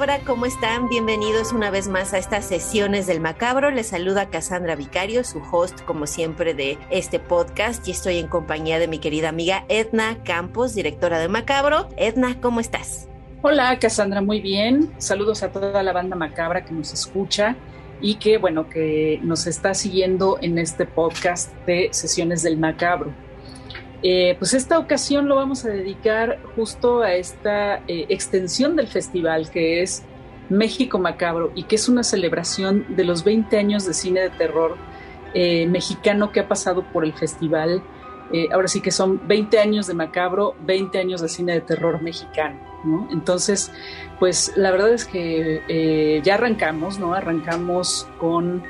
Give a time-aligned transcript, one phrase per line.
[0.00, 0.88] Macabra, ¿cómo están?
[0.88, 3.70] Bienvenidos una vez más a estas sesiones del Macabro.
[3.70, 8.78] Les saluda Cassandra Vicario, su host como siempre de este podcast y estoy en compañía
[8.78, 11.86] de mi querida amiga Edna Campos, directora de Macabro.
[11.98, 13.10] Edna, ¿cómo estás?
[13.42, 14.90] Hola Cassandra, muy bien.
[14.96, 17.54] Saludos a toda la banda Macabra que nos escucha
[18.00, 23.12] y que bueno, que nos está siguiendo en este podcast de sesiones del Macabro.
[24.02, 29.50] Eh, pues esta ocasión lo vamos a dedicar justo a esta eh, extensión del festival
[29.50, 30.02] que es
[30.48, 34.76] México Macabro y que es una celebración de los 20 años de cine de terror
[35.34, 37.82] eh, mexicano que ha pasado por el festival.
[38.52, 42.58] ahora sí que son 20 años de Macabro, 20 años de cine de terror mexicano.
[43.10, 43.70] Entonces,
[44.18, 47.12] pues la verdad es que ya arrancamos, ¿no?
[47.12, 48.62] Arrancamos con,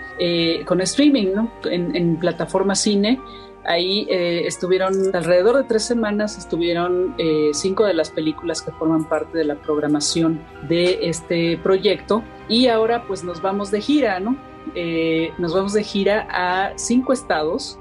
[0.65, 1.53] con streaming, ¿no?
[1.65, 3.21] En, en plataforma cine
[3.65, 9.05] Ahí eh, estuvieron alrededor de tres semanas, estuvieron eh, cinco de las películas que forman
[9.05, 14.37] parte de la programación de este proyecto y ahora pues nos vamos de gira, ¿no?
[14.75, 17.79] Eh, nos vamos de gira a cinco estados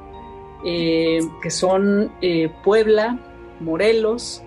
[0.62, 2.12] que son
[2.66, 3.18] Puebla,
[3.62, 4.44] Morelos,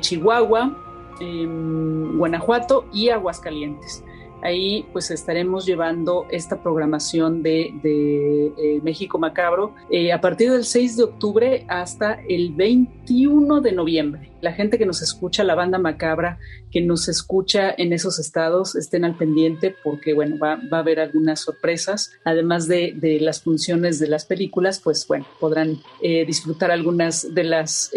[0.00, 0.74] Chihuahua,
[1.20, 4.02] em, Guanajuato y Aguascalientes.
[4.42, 10.96] Ahí pues estaremos llevando esta programación de, eh, México Macabro eh, a partir del 6
[10.96, 14.30] de octubre hasta el 21 de noviembre.
[14.40, 16.38] La gente que nos escucha, la banda Macabra,
[16.72, 21.38] que nos escucha en esos estados, estén al pendiente porque bueno, va, a haber algunas
[21.38, 22.12] sorpresas.
[22.24, 27.92] Además de, las funciones de las películas, pues bueno, podrán eh, disfrutar algunas de las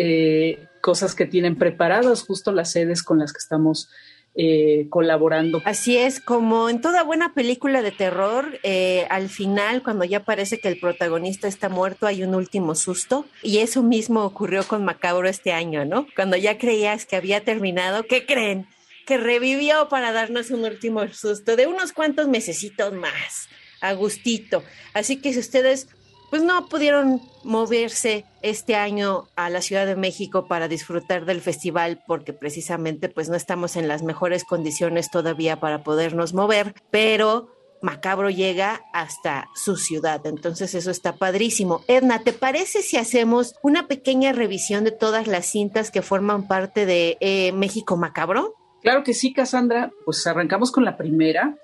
[0.85, 3.89] cosas que tienen preparadas, justo las sedes con las que estamos
[4.37, 5.61] eh, colaborando.
[5.63, 10.59] Así es, como en toda buena película de terror, eh, al final, cuando ya parece
[10.59, 13.25] que el protagonista está muerto, hay un último susto.
[13.41, 16.05] Y eso mismo ocurrió con Macabro este año, ¿no?
[16.17, 18.67] Cuando ya creías que había terminado, ¿qué creen?
[19.05, 23.47] Que revivió para darnos un último susto de unos cuantos mesecitos más,
[23.79, 24.63] a gustito.
[24.93, 25.87] Así que si ustedes
[26.35, 32.03] pues no pudieron moverse este año a la Ciudad de México para disfrutar del festival
[32.05, 38.29] porque precisamente pues no estamos en las mejores condiciones todavía para podernos mover, pero Macabro
[38.29, 41.85] llega hasta su ciudad, entonces eso está padrísimo.
[41.87, 46.85] Edna, ¿te parece si hacemos una pequeña revisión de todas las cintas que forman parte
[46.85, 48.55] de eh, México Macabro?
[48.81, 49.89] Claro que sí, Cassandra.
[50.03, 51.57] Pues arrancamos con la primera.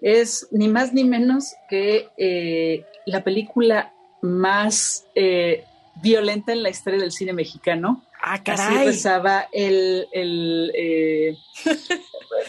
[0.00, 3.93] Es ni más ni menos que eh, la película
[4.24, 5.64] más eh,
[5.96, 8.02] violenta en la historia del cine mexicano.
[8.20, 8.76] Ah, caray.
[8.76, 11.36] Así rezaba el, el eh,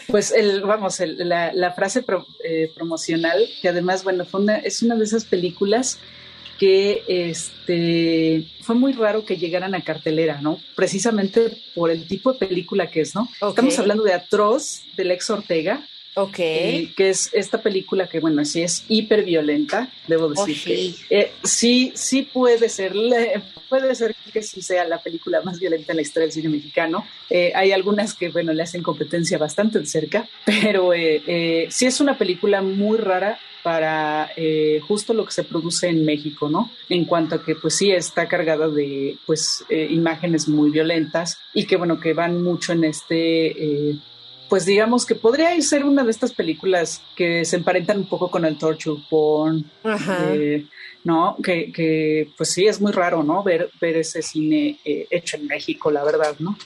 [0.08, 2.04] pues el, vamos, la, frase
[2.44, 5.98] eh, promocional, que además, bueno, fue una, es una de esas películas
[6.58, 10.58] que este fue muy raro que llegaran a cartelera, ¿no?
[10.74, 13.28] Precisamente por el tipo de película que es, ¿no?
[13.46, 15.86] Estamos hablando de Atroz, del ex Ortega,
[16.18, 16.36] Ok.
[16.36, 21.92] que es esta película que, bueno, sí es hiper violenta, debo decir que eh, sí,
[21.94, 22.94] sí puede ser,
[23.68, 27.06] puede ser que sí sea la película más violenta en la historia del cine mexicano.
[27.28, 32.00] Eh, hay algunas que, bueno, le hacen competencia bastante de cerca, pero eh, sí es
[32.00, 34.30] una película muy rara para
[34.88, 36.70] justo lo que se produce en México, ¿no?
[36.88, 41.76] En cuanto a que, pues sí, está cargada de, pues, imágenes muy violentas y que,
[41.76, 43.98] bueno, que van mucho en este
[44.48, 48.44] pues digamos que podría ser una de estas películas que se emparentan un poco con
[48.44, 50.66] el torture porn, eh,
[51.04, 51.36] ¿no?
[51.42, 53.42] Que, pues sí, es muy raro, ¿no?
[53.42, 56.56] Ver, ver ese cine eh, hecho en México, la verdad, ¿no?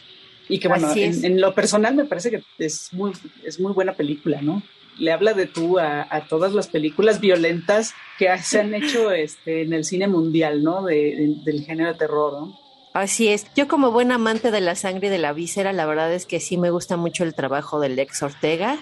[0.49, 3.13] Y que bueno, en, lo personal me parece que es muy,
[3.45, 4.63] es muy buena película, ¿no?
[4.99, 9.73] Le habla de tú a, todas las películas violentas que se han hecho este, en
[9.73, 10.85] el cine mundial, ¿no?
[10.85, 12.70] del género de terror, ¿no?
[12.93, 13.47] Así es.
[13.55, 16.41] Yo como buen amante de la sangre y de la víscera, la verdad es que
[16.41, 18.79] sí me gusta mucho el trabajo del ex Ortega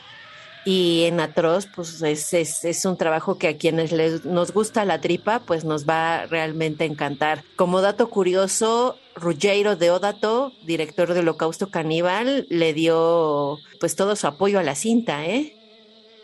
[0.64, 5.40] y en Atroz, pues es, un trabajo que a quienes les, nos gusta la tripa,
[5.40, 7.42] pues nos va realmente a encantar.
[7.56, 14.58] Como dato curioso, Ruggiero Deodato, director de Holocausto Caníbal, le dio pues todo su apoyo
[14.58, 15.54] a la cinta, ¿eh?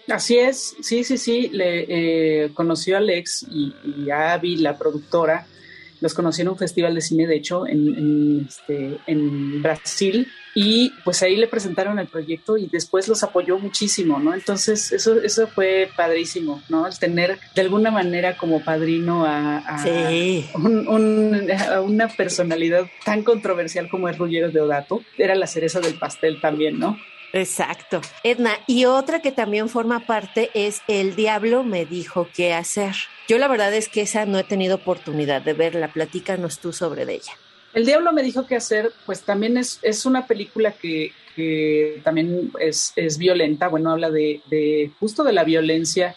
[0.09, 4.77] Así es, sí, sí, sí, le eh, conoció a Alex y, y, a Abby, la
[4.77, 5.47] productora,
[6.05, 10.93] los conocí en un festival de cine, de hecho, en, en, este, en Brasil, y
[11.03, 14.35] pues ahí le presentaron el proyecto y después los apoyó muchísimo, ¿no?
[14.35, 16.87] Entonces eso, eso fue padrísimo, ¿no?
[16.87, 20.45] El tener de alguna manera como padrino a, a, sí.
[20.57, 25.95] un, un, a una personalidad tan controversial como es Ruggiero Deodato, era la cereza del
[25.95, 26.99] pastel también, ¿no?
[27.35, 28.01] Exacto.
[28.23, 32.95] Edna, y otra que también forma parte es El Diablo me dijo qué hacer.
[33.27, 35.89] Yo la verdad es que esa no he tenido oportunidad de verla.
[35.89, 37.33] Platícanos tú sobre ella.
[37.73, 42.53] El Diablo me dijo qué hacer, pues también es, es una película que, que también
[42.61, 43.67] es, es, violenta.
[43.67, 46.15] Bueno, habla de, de, justo de la violencia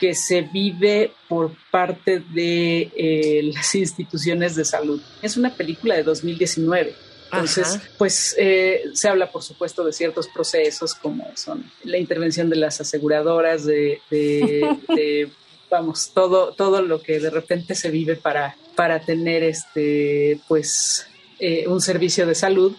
[0.00, 5.00] que se vive por parte de eh, las instituciones de salud.
[5.22, 7.09] Es una película de 2019.
[7.32, 7.88] Entonces, Ajá.
[7.96, 12.80] pues eh, se habla, por supuesto, de ciertos procesos como son la intervención de las
[12.80, 15.30] aseguradoras, de, de, de
[15.70, 21.06] vamos, todo, todo lo que de repente se vive para, para tener este, pues,
[21.38, 22.76] eh, un servicio de salud.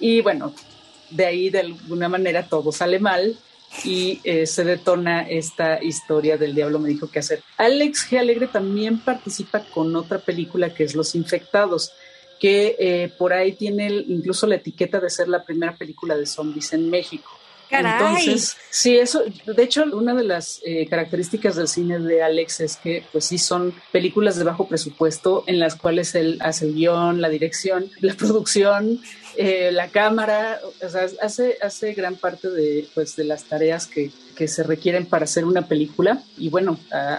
[0.00, 0.54] Y bueno,
[1.10, 3.38] de ahí de alguna manera todo sale mal
[3.82, 7.42] y eh, se detona esta historia del diablo me dijo qué hacer.
[7.56, 8.18] Alex G.
[8.18, 11.92] Alegre también participa con otra película que es Los Infectados
[12.38, 16.26] que eh, por ahí tiene el, incluso la etiqueta de ser la primera película de
[16.26, 17.30] zombies en México.
[17.70, 17.92] Caray.
[17.92, 22.76] Entonces, sí, eso, de hecho, una de las eh, características del cine de Alex es
[22.76, 27.20] que, pues sí, son películas de bajo presupuesto en las cuales él hace el guion,
[27.20, 29.00] la dirección, la producción,
[29.36, 34.48] eh, la cámara, o sea, hace, gran parte de, pues, de las tareas que, que
[34.48, 36.22] se requieren para hacer una película.
[36.36, 37.14] Y bueno, ha,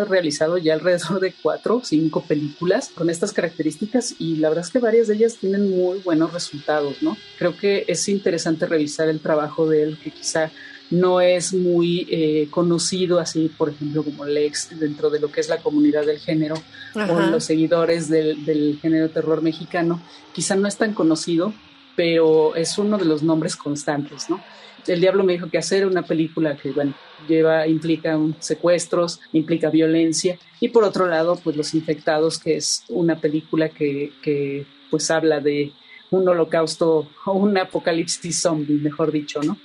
[0.00, 4.64] ha, realizado ya alrededor de cuatro o cinco películas con estas características y la verdad
[4.64, 7.16] es que varias de ellas tienen muy buenos resultados, ¿no?
[7.38, 10.50] Creo que es interesante revisar el trabajo de él, que quizá
[10.90, 15.48] no es muy eh, conocido así, por ejemplo, como Lex dentro de lo que es
[15.48, 16.56] la comunidad del género
[16.94, 17.12] Ajá.
[17.12, 20.02] o los seguidores del, del, género terror mexicano.
[20.32, 21.54] Quizá no es tan conocido,
[21.96, 24.42] pero es uno de los nombres constantes, ¿no?
[24.86, 26.94] El Diablo me dijo que hacer una película que, bueno,
[27.28, 32.84] lleva, implica un, secuestros, implica violencia, y por otro lado, pues Los Infectados, que es
[32.88, 35.72] una película que, que pues habla de
[36.10, 39.58] un holocausto o un apocalipsis zombie, mejor dicho, ¿no?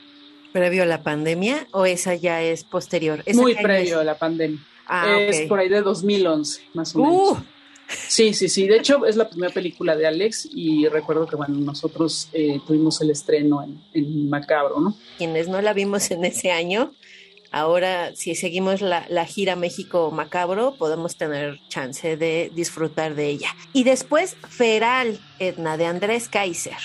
[0.56, 3.22] ¿Previo a la pandemia o esa ya es posterior?
[3.26, 4.02] ¿Esa Muy previo es?
[4.02, 4.58] a la pandemia.
[4.88, 5.48] Ah, es okay.
[5.50, 7.14] por ahí de 2011, más o menos.
[7.14, 7.38] Uh.
[7.90, 8.66] Sí, sí, sí.
[8.66, 13.02] De hecho, es la primera película de Alex y recuerdo que, bueno, nosotros eh, tuvimos
[13.02, 14.96] el estreno en, en, Macabro, ¿no?
[15.18, 16.94] Quienes no la vimos en ese año,
[17.52, 23.50] ahora si seguimos la, la gira México Macabro, podemos tener chance de disfrutar de ella.
[23.74, 26.78] Y después, Feral, Edna, de Andrés Kaiser.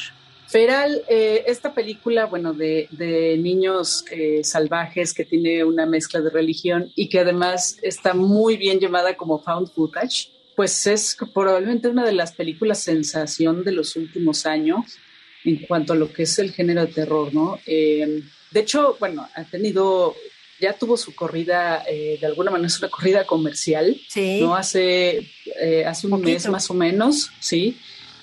[0.51, 6.31] Feral, eh, esta película, bueno, de, de niños eh, salvajes que tiene una mezcla de
[6.31, 12.05] religión y que además está muy bien llamada como found footage, pues es probablemente una
[12.05, 14.99] de las películas sensación de los últimos años
[15.45, 17.59] en cuanto a lo que es el género de terror, ¿no?
[17.65, 20.17] Eh, de hecho, bueno, ha tenido,
[20.61, 24.41] ya tuvo su corrida, eh, de alguna manera es una corrida comercial, sí.
[24.41, 24.57] ¿no?
[24.57, 25.31] Hace,
[25.61, 26.29] eh, hace un Poquito.
[26.29, 27.79] mes más o menos, sí.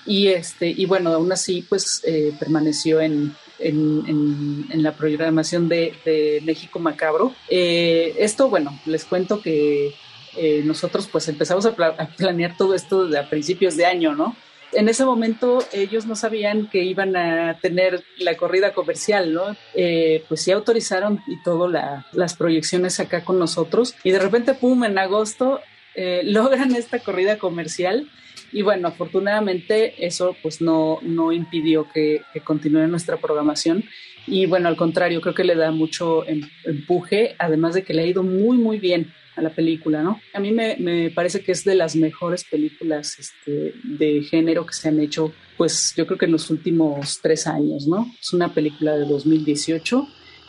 [0.08, 6.78] Y, este, y bueno, aún así, pues eh, permaneció en, en, la programación de, México
[6.78, 7.34] Macabro.
[7.50, 9.94] Eh, esto, bueno, les cuento que
[10.38, 14.34] eh, nosotros pues empezamos a, pla a, planear todo esto a principios de año, ¿no?
[14.72, 19.56] En ese momento ellos no sabían que iban a tener la corrida comercial, ¿no?
[19.74, 24.84] Pues sí autorizaron y todo la, las proyecciones acá con nosotros y de repente, pum,
[24.84, 25.60] en agosto
[26.22, 28.08] logran esta corrida comercial
[28.52, 33.84] y bueno, afortunadamente eso pues no, no impidió que, que continúe nuestra programación
[34.30, 38.02] y bueno, al contrario, creo que le da mucho em, empuje, además de que le
[38.02, 40.20] ha ido muy, muy bien a la película, ¿no?
[40.34, 44.74] A mí me, me, parece que es de las mejores películas este, de género que
[44.74, 48.12] se han hecho, pues yo creo que en los últimos tres años, ¿no?
[48.20, 50.06] Es una película de 2018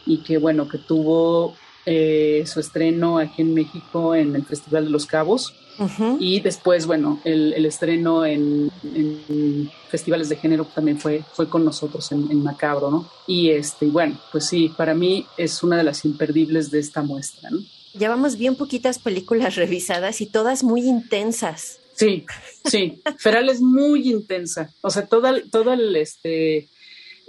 [0.08, 4.92] y que bueno, que tuvo eh, su estreno aquí en México en el Festival de
[4.92, 6.18] los Cabos Uh -huh.
[6.20, 11.64] Y después, bueno, el, el estreno en, en, festivales de género también fue, fue con
[11.66, 13.10] nosotros en, en, Macabro, ¿no?
[13.28, 17.50] Y este, bueno, pues sí, para mí es una de las imperdibles de esta muestra,
[17.50, 17.60] ¿no?
[17.98, 21.80] Llevamos bien poquitas películas revisadas y todas muy intensas.
[21.96, 22.26] Sí,
[22.66, 23.02] sí.
[23.18, 24.74] Feral es muy intensa.
[24.82, 26.70] O sea, todo el, todo el este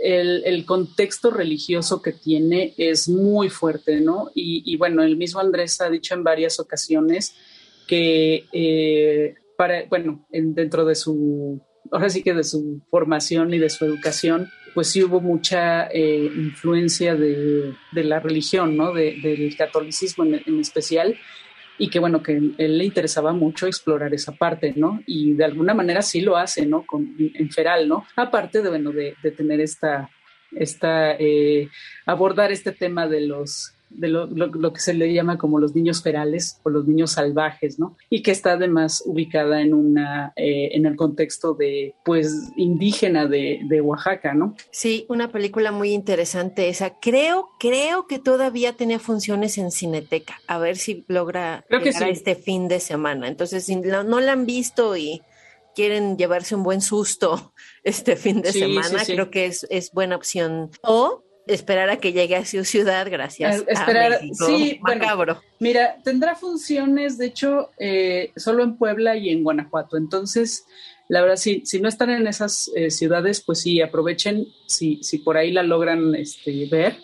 [0.03, 4.31] el, contexto religioso que tiene es muy fuerte, ¿no?
[4.35, 7.35] Y, bueno, el mismo Andrés ha dicho en varias ocasiones
[7.91, 13.69] que, eh, para, bueno, dentro de su, ahora sí que de su formación y de
[13.69, 18.95] su educación, pues sí hubo mucha eh, influencia de, la religión, ¿no?
[18.95, 21.19] del catolicismo en especial
[21.79, 25.03] y que bueno, que él le interesaba mucho explorar esa parte, ¿no?
[25.07, 26.85] Y de alguna manera sí lo hace, ¿no?
[26.85, 28.05] Con, en Feral, ¿no?
[28.17, 30.11] Aparte de, bueno, de, de tener esta,
[30.53, 31.71] esta eh,
[32.05, 36.61] abordar este tema de los de lo, que se le llama como los niños ferales
[36.63, 37.97] o los niños salvajes, ¿no?
[38.09, 43.81] Y que está además ubicada en una, eh, en el contexto de, pues, indígena de,
[43.83, 44.55] Oaxaca, ¿no?
[44.71, 46.99] Sí, una película muy interesante esa.
[47.01, 50.41] Creo, creo que todavía tenía funciones en Cineteca.
[50.47, 53.27] A ver si logra llegar este fin de semana.
[53.27, 55.23] Entonces, si no, la han visto y
[55.75, 57.55] quieren llevarse un buen susto
[57.85, 60.71] este fin de semana, creo que es, es buena opción.
[60.83, 63.65] O esperar a que llegue a su ciudad, gracias.
[63.67, 65.41] esperar, a sí, macabro.
[65.59, 69.97] mira, tendrá funciones, de hecho, eh, solo en Puebla y en Guanajuato.
[69.97, 70.65] Entonces,
[71.09, 75.19] la verdad, si, si no están en esas eh, ciudades, pues sí, aprovechen, si, si
[75.19, 76.99] por ahí la logran este, ver,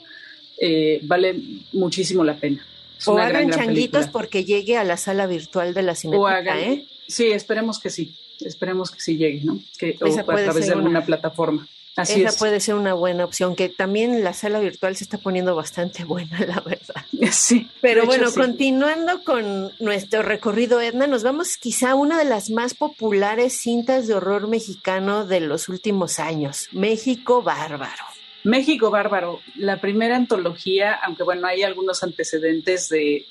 [0.60, 1.34] eh, vale
[1.72, 2.64] muchísimo la pena.
[3.04, 6.86] o hagan changuitos porque llegue a la sala virtual de la Cineteca, ¿eh?
[7.08, 9.60] Sí, esperemos que sí, esperemos que sí llegue, ¿no?
[9.78, 11.68] Que, o a través de alguna plataforma.
[11.96, 16.04] Esa puede ser una buena opción, que también la sala virtual se está poniendo bastante
[16.04, 17.06] buena, la verdad.
[17.32, 17.70] Sí.
[17.80, 22.74] Pero bueno, continuando con nuestro recorrido, Edna, nos vamos quizá a una de las más
[22.74, 28.04] populares cintas de horror mexicano de los últimos años, México Bárbaro.
[28.44, 33.26] México Bárbaro, la primera antología, aunque bueno, hay algunos antecedentes de,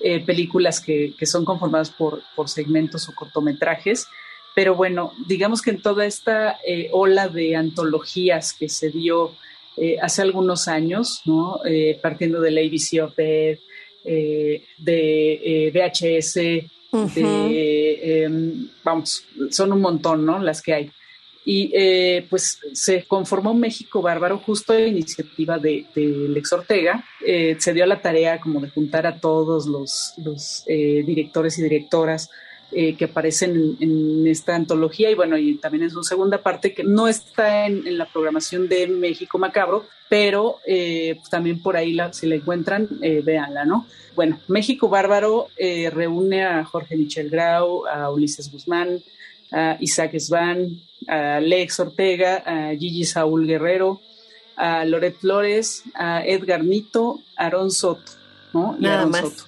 [0.00, 4.06] eh, películas que, que, son conformadas por, por segmentos o cortometrajes
[4.54, 9.32] pero bueno, digamos que en toda esta eh, ola de antologías que se dio
[9.76, 11.60] eh, hace algunos años, ¿no?
[11.64, 13.58] Eh, partiendo del ABC of Death,
[14.04, 20.38] de VHS, de, em, vamos, son un montón, ¿no?
[20.38, 20.90] Las que hay.
[21.46, 21.72] Y
[22.30, 27.04] pues se conformó México Bárbaro justo a iniciativa de, Lex Ortega.
[27.58, 32.30] se dio la tarea como de juntar a todos los, los directores y directoras
[32.74, 36.82] eh, que aparecen en, esta antología y bueno, y también en su segunda parte que
[36.82, 42.12] no está en, la programación de México Macabro, pero eh, pues también por ahí la,
[42.12, 43.86] si la encuentran, eh, véanla, ¿no?
[44.14, 49.02] Bueno, México Bárbaro eh, reúne a Jorge Michel Grau, a Ulises Guzmán,
[49.50, 54.00] a Isaac Svan, a Lex Ortega, a Gigi Saúl Guerrero,
[54.56, 58.12] a Loret Flores, a Edgar Nito, a Aaron Soto,
[58.52, 58.76] ¿no?
[58.78, 59.20] Y nada más.
[59.20, 59.44] Soto.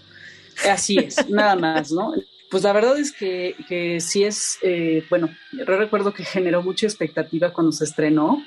[0.69, 2.13] Así es, nada más, ¿no?
[2.51, 6.87] Pues la verdad es que, que sí es, eh, bueno, yo recuerdo que generó mucha
[6.87, 8.43] expectativa cuando se estrenó,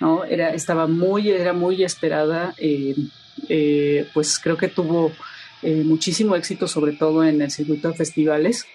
[0.00, 0.24] ¿no?
[0.24, 2.94] Era, estaba muy, era muy esperada, eh,
[3.48, 5.12] eh, pues creo que tuvo
[5.62, 8.66] muchísimo éxito, sobre todo en el circuito de festivales.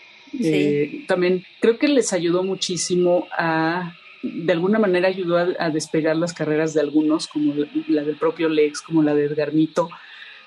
[1.08, 6.74] también creo que les ayudó muchísimo a, de alguna manera ayudó a, despegar las carreras
[6.74, 7.54] de algunos, como
[7.88, 9.52] la, del propio Lex, como la de Edgar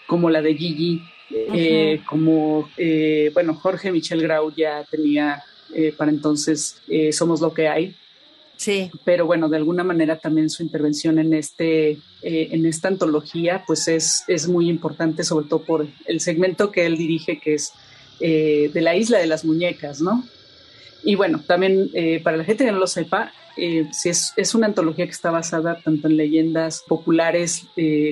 [0.06, 5.42] como la de Gigi, eh, como, eh, bueno, Jorge Michel Grau ya tenía
[5.74, 6.80] eh, para entonces
[7.12, 7.94] Somos lo que hay.
[8.56, 8.90] Sí.
[9.04, 14.22] Pero bueno, de alguna manera también su intervención en, este, en esta antología pues es,
[14.28, 17.72] es muy importante, sobre todo por el segmento que él dirige, que es
[18.20, 20.24] de la isla de las muñecas, ¿no?
[21.02, 21.90] Y bueno, también
[22.22, 25.80] para la gente que no lo sepa, si es, es, una antología que está basada
[25.82, 27.66] tanto en leyendas populares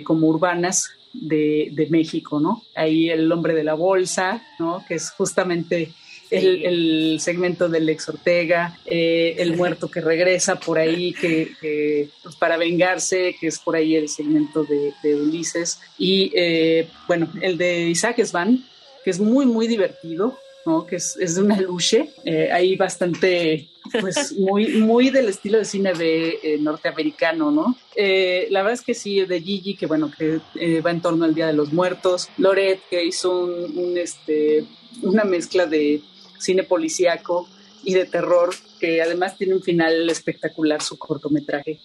[0.05, 2.63] como urbanas, de, México, ¿no?
[2.75, 4.85] Ahí el hombre de la bolsa, ¿no?
[4.87, 5.93] Que es justamente
[6.31, 12.57] el, segmento del ex Ortega, eh, el muerto que regresa por ahí, que, pues, para
[12.57, 18.23] vengarse, que es por ahí el segmento de, Ulises, y eh, bueno, el de Isaac
[18.25, 18.65] Svan,
[19.05, 20.87] que es muy, muy divertido, ¿no?
[20.87, 23.69] Que es, de una luche, eh, ahí bastante
[24.01, 27.77] pues muy, muy del estilo de cine de eh, norteamericano, ¿no?
[27.95, 31.25] Eh, la verdad es que sí, de Gigi, que bueno, que eh, va en torno
[31.25, 34.65] al Día de los Muertos, Loret, que hizo un, este,
[35.03, 36.01] una mezcla de
[36.39, 37.49] cine policíaco
[37.85, 41.81] y de terror, que además tiene un final espectacular su cortometraje.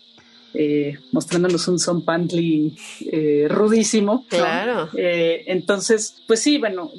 [0.60, 2.76] Eh, mostrándonos un Son Pantley
[3.12, 4.26] eh, rudísimo.
[4.28, 4.90] Claro.
[4.98, 6.92] Eh, entonces, pues sí, bueno,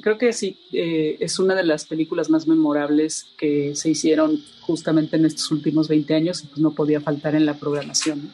[0.00, 5.26] creo que sí, es una de las películas más memorables que se hicieron justamente en
[5.26, 8.32] estos últimos 20 años y pues no podía faltar en la programación.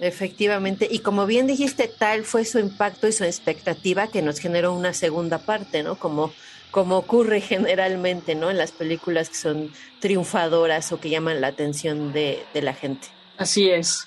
[0.00, 4.74] Efectivamente, y como bien dijiste, tal fue su impacto y su expectativa que nos generó
[4.74, 5.94] una segunda parte, ¿no?
[5.94, 6.32] Como,
[6.72, 8.50] como ocurre generalmente, ¿no?
[8.50, 13.06] En las películas que son triunfadoras o que llaman la atención de la gente.
[13.42, 14.06] Así es.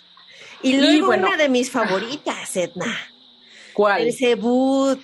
[0.61, 2.97] Y luego una de mis favoritas, Edna.
[3.73, 4.05] ¿Cuál?
[4.05, 4.99] Belzebut.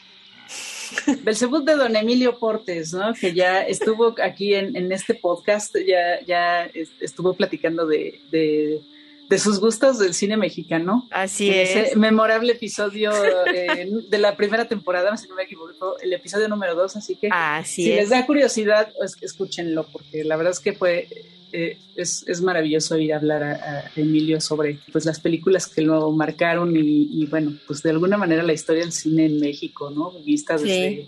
[1.24, 3.14] Belzebut de don Emilio Portes, ¿no?
[3.14, 6.70] Que ya estuvo aquí en, este podcast, ya, ya
[7.00, 11.08] estuvo platicando de, de, sus gustos del cine mexicano.
[11.12, 11.76] Así es.
[11.76, 13.12] Ese memorable episodio
[13.54, 17.30] eh, de la primera temporada, si no me equivoco, el episodio número dos, así que
[17.32, 21.08] así si les da curiosidad, pues, escúchenlo, porque la verdad es que fue
[21.54, 26.12] eh, es, es, maravilloso ir a hablar a, Emilio sobre pues, las películas que lo
[26.12, 30.12] marcaron y, bueno, pues de alguna manera la historia del cine en México, ¿no?
[30.26, 31.08] Vista desde,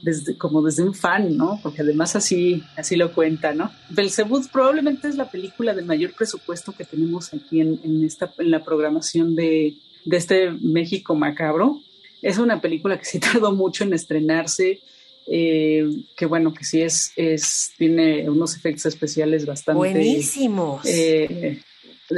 [0.00, 1.60] desde, como desde un fan, ¿no?
[1.62, 3.70] Porque además así, así lo cuenta, ¿no?
[3.90, 8.50] Belzebud probablemente es la película de mayor presupuesto que tenemos aquí en, en, esta, en
[8.50, 11.80] la programación de, de este México macabro.
[12.22, 14.80] Es una película que sí tardó mucho en estrenarse
[15.26, 20.84] eh, que bueno, que sí es, es, tiene unos efectos especiales bastante buenísimos.
[20.84, 21.60] Eh,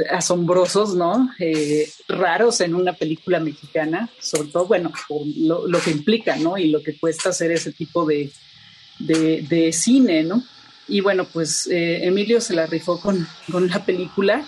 [0.09, 1.29] asombrosos, ¿no?
[1.39, 4.91] Eh, raros en una película mexicana, sobre todo, bueno,
[5.37, 6.57] lo, que implica, ¿no?
[6.57, 8.31] Y lo que cuesta hacer ese tipo de,
[8.99, 10.43] de, cine, ¿no?
[10.87, 14.45] Y bueno, pues Emilio se la rifó con, con la película.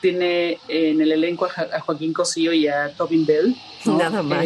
[0.00, 3.56] Tiene en el elenco a, Joaquín Cosío y a Tobin Bell.
[3.84, 4.44] Nada más.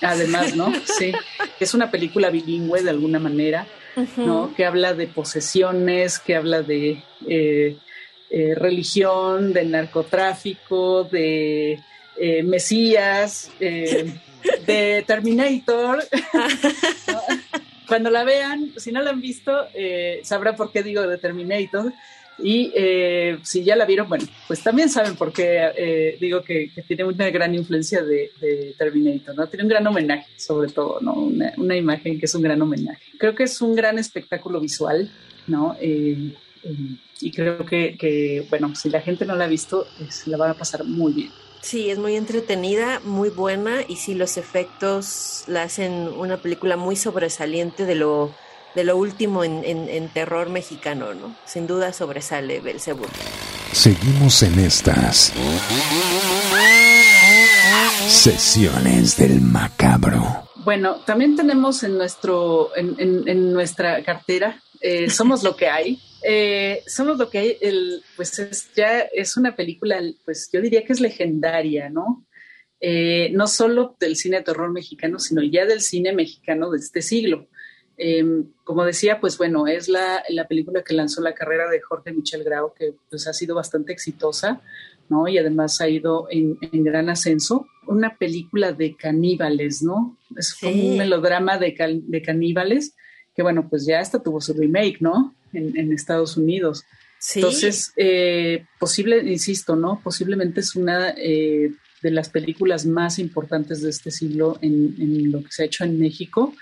[0.00, 0.72] Además, ¿no?
[0.98, 1.12] Sí,
[1.60, 3.66] es una película bilingüe de alguna manera,
[4.16, 4.54] ¿no?
[4.54, 7.76] Que habla de posesiones, que habla de eh,
[8.30, 11.78] eh, religión, de narcotráfico, de
[12.16, 16.04] eh, Mesías, de Terminator.
[17.86, 19.66] Cuando la vean, si no la han visto,
[20.22, 21.92] sabrá por qué digo de Terminator.
[22.38, 26.70] Y eh, si ya la vieron, bueno, pues también saben por qué eh, digo que,
[26.86, 28.30] tiene una gran influencia de,
[28.78, 29.46] Terminator, ¿no?
[29.46, 31.14] Tiene un gran homenaje, sobre todo, ¿no?
[31.14, 33.02] Una, imagen que es un gran homenaje.
[33.18, 35.10] Creo que es un gran espectáculo visual,
[35.46, 35.76] ¿no?
[35.80, 36.34] Eh,
[37.20, 40.54] y creo que, bueno, si la gente no la ha visto, se la van a
[40.54, 41.30] pasar muy bien.
[41.62, 46.96] Sí, es muy entretenida, muy buena y sí, los efectos la hacen una película muy
[46.96, 48.34] sobresaliente de lo
[48.74, 51.34] de lo último en, terror mexicano, ¿no?
[51.44, 53.04] Sin duda sobresale Belzebú.
[53.72, 55.32] Seguimos en estas
[58.08, 60.48] sesiones del macabro.
[60.64, 66.00] Bueno, también tenemos en nuestro en, nuestra cartera eh, Somos lo que hay.
[66.24, 70.84] Eh, Somos lo que hay, el, pues es, ya es una película, pues yo diría
[70.84, 72.26] que es legendaria, ¿no?
[72.80, 77.00] Eh, no solo del cine de terror mexicano, sino ya del cine mexicano de este
[77.00, 77.48] siglo.
[78.04, 82.12] Em, como decía, pues bueno, es la, la, película que lanzó la carrera de Jorge
[82.12, 84.60] Michel Grau, que pues ha sido bastante exitosa,
[85.08, 85.28] ¿no?
[85.28, 87.64] Y además ha ido en, gran ascenso.
[87.86, 90.18] Una película de caníbales, ¿no?
[90.36, 92.96] Es como un melodrama de, de, caníbales,
[93.36, 95.36] que bueno, pues ya hasta tuvo su remake, ¿no?
[95.52, 96.84] En, Estados Unidos.
[97.36, 100.00] Entonces, eh, posible, insisto, ¿no?
[100.02, 101.70] Posiblemente es una eh,
[102.02, 105.84] de las películas más importantes de este siglo en, en lo que se ha hecho
[105.84, 106.52] en México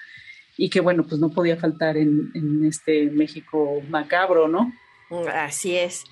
[0.61, 4.71] y que bueno, pues no podía faltar en, este México macabro, ¿no?
[5.33, 6.05] Así es.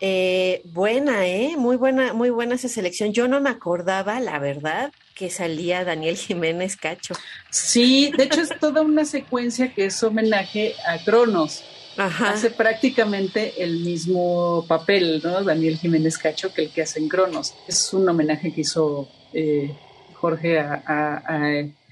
[0.00, 1.54] Eh, buena, ¿eh?
[1.56, 3.12] Muy buena, muy buena esa selección.
[3.12, 7.14] Yo no me acordaba, la verdad, que salía Daniel Jiménez Cacho.
[7.50, 11.62] Sí, de hecho es toda una secuencia que es homenaje a Cronos.
[11.96, 12.30] Ajá.
[12.30, 15.44] Hace prácticamente el mismo papel, ¿no?
[15.44, 17.54] Daniel Jiménez Cacho que el que hace en Cronos.
[17.68, 19.72] Es un homenaje que hizo eh,
[20.14, 21.83] Jorge a a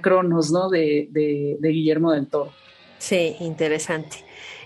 [0.00, 0.68] Cronos, ¿no?
[0.68, 1.08] De,
[1.60, 2.52] Guillermo del Toro.
[2.98, 4.24] Sí, interesante.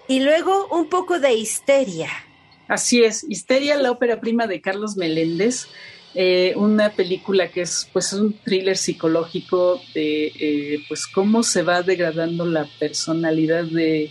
[0.08, 2.08] Y luego un poco de Histeria.
[2.68, 5.68] Así es, Histeria, la ópera prima de Carlos Meléndez,
[6.14, 11.82] eh, una película que es pues un thriller psicológico de eh, pues cómo se va
[11.82, 14.10] degradando la personalidad de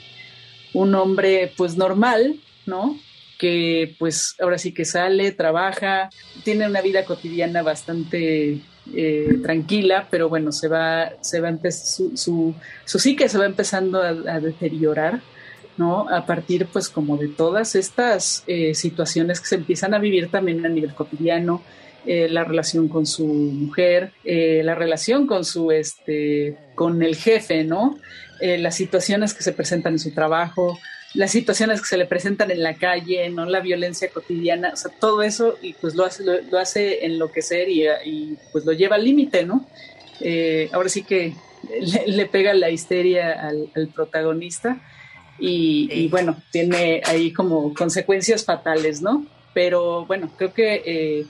[0.74, 2.98] un hombre pues normal, ¿no?
[3.38, 6.10] Que pues ahora sí que sale, trabaja,
[6.44, 8.62] tiene una vida cotidiana bastante
[8.94, 14.02] eh, tranquila, pero bueno, se va, se va su, su, su psique se va empezando
[14.02, 15.22] a, deteriorar,
[15.78, 16.10] ¿no?
[16.10, 20.66] A partir, pues, como de todas estas eh, situaciones que se empiezan a vivir también
[20.66, 21.62] a nivel cotidiano,
[22.06, 27.98] eh, la relación con su mujer, la relación con su, este, con el jefe, ¿no?
[28.42, 30.80] las situaciones que se presentan en su trabajo,
[31.14, 33.46] las situaciones que se le presentan en la calle, ¿no?
[33.46, 37.84] La violencia cotidiana, o sea, todo eso y pues lo hace, lo, hace enloquecer y,
[38.06, 39.68] y, pues lo lleva al límite, ¿no?
[40.22, 41.34] Eh, ahora sí que
[42.08, 44.82] le, pega la histeria al, protagonista
[45.40, 49.26] y, bueno, tiene ahí como consecuencias fatales, ¿no?
[49.54, 51.26] Pero bueno, creo que eh,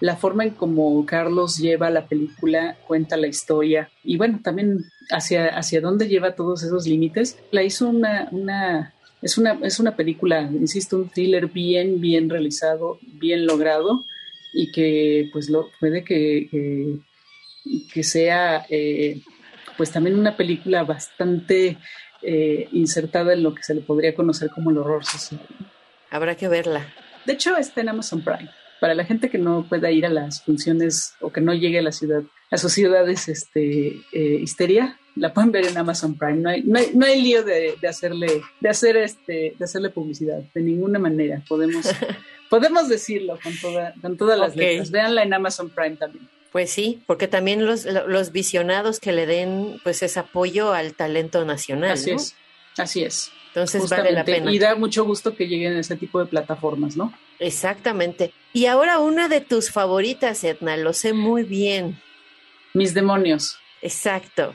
[0.00, 5.48] la forma en como Carlos lleva la película, cuenta la historia y bueno, también hacia,
[5.48, 8.93] hacia dónde lleva todos esos límites, la hizo una, una
[9.24, 14.04] es una, es una película, insisto, un thriller bien, bien realizado, bien logrado.
[14.52, 17.00] y que pues lo, puede que,
[17.92, 19.20] que, sea eh,
[19.76, 21.78] pues también una película bastante
[22.22, 25.40] eh, insertada en lo que se le podría conocer como el horror social.
[26.10, 26.86] Habrá que verla.
[27.24, 28.50] De hecho, está en Amazon Prime.
[28.78, 31.82] Para la gente que no pueda ir a las funciones o que no llegue a
[31.82, 36.36] la ciudad, a sus ciudades este, eh, histeria, la pueden ver en Amazon Prime.
[36.36, 39.90] No hay, no hay, no hay lío de, de, hacerle, de, hacer este, de hacerle
[39.90, 41.42] publicidad, de ninguna manera.
[41.48, 41.86] Podemos,
[42.50, 44.72] podemos decirlo con, toda, con todas las okay.
[44.72, 44.90] letras.
[44.90, 46.28] Véanla en Amazon Prime también.
[46.52, 51.44] Pues sí, porque también los, los visionados que le den pues ese apoyo al talento
[51.44, 51.92] nacional.
[51.92, 52.16] Así ¿no?
[52.16, 52.36] es,
[52.78, 53.32] así es.
[53.48, 54.14] Entonces Justamente.
[54.14, 54.52] vale la pena.
[54.52, 57.12] Y da mucho gusto que lleguen a ese tipo de plataformas, ¿no?
[57.38, 58.32] Exactamente.
[58.52, 62.00] Y ahora una de tus favoritas, Edna, lo sé muy bien.
[62.72, 63.58] Mis demonios.
[63.82, 64.54] Exacto.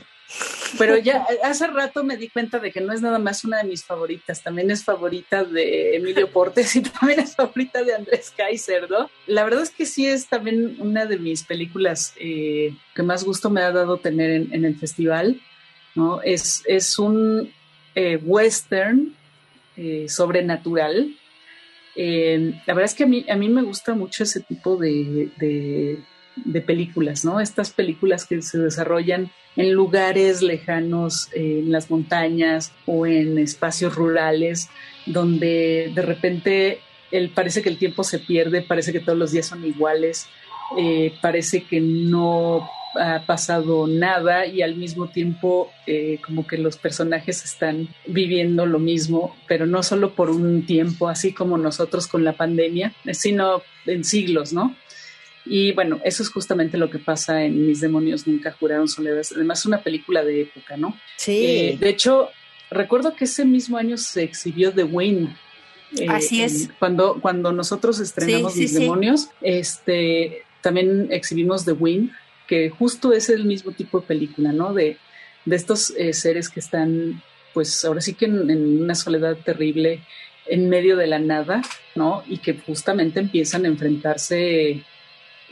[0.77, 3.63] Pero ya hace rato me di cuenta de que no es nada más una de
[3.63, 8.89] mis favoritas, también es favorita de Emilio Portes y también es favorita de Andrés Kaiser,
[8.89, 9.09] ¿no?
[9.25, 13.49] La verdad es que sí es también una de mis películas eh, que más gusto
[13.49, 15.41] me ha dado tener en, en el festival,
[15.95, 16.21] ¿no?
[16.21, 17.51] Es, es un
[17.95, 19.15] eh, western
[19.75, 21.15] eh, sobrenatural.
[21.95, 25.99] La verdad es que a mí, a mí me gusta mucho ese tipo de, de,
[26.37, 27.41] de, películas, ¿no?
[27.41, 33.93] Estas películas que se desarrollan en lugares lejanos, eh, en las montañas o en espacios
[33.93, 34.69] rurales,
[35.05, 36.79] donde de repente
[37.11, 40.27] el, parece que el tiempo se pierde, parece que todos los días son iguales,
[40.77, 46.77] eh, parece que no ha pasado nada y al mismo tiempo eh, como que los
[46.77, 52.23] personajes están viviendo lo mismo, pero no solo por un tiempo, así como nosotros con
[52.23, 54.73] la pandemia, sino en siglos, ¿no?
[55.45, 59.21] Y bueno, eso es justamente lo que pasa en Mis demonios nunca juraron soledad.
[59.35, 60.97] Además, es una película de época, ¿no?
[61.17, 61.45] Sí.
[61.45, 62.29] Eh, de hecho,
[62.69, 65.35] recuerdo que ese mismo año se exhibió The Wayne.
[65.97, 66.65] Eh, Así es.
[66.65, 69.29] En, cuando, cuando nosotros estrenamos sí, Mis sí, demonios, sí.
[69.41, 72.09] este, también exhibimos The Wing,
[72.47, 74.73] que justo es el mismo tipo de película, ¿no?
[74.73, 74.97] De,
[75.45, 77.23] de estos eh, seres que están,
[77.53, 80.01] pues ahora sí que en, en, una soledad terrible,
[80.47, 81.61] en medio de la nada,
[81.95, 82.23] ¿no?
[82.27, 84.83] Y que justamente empiezan a enfrentarse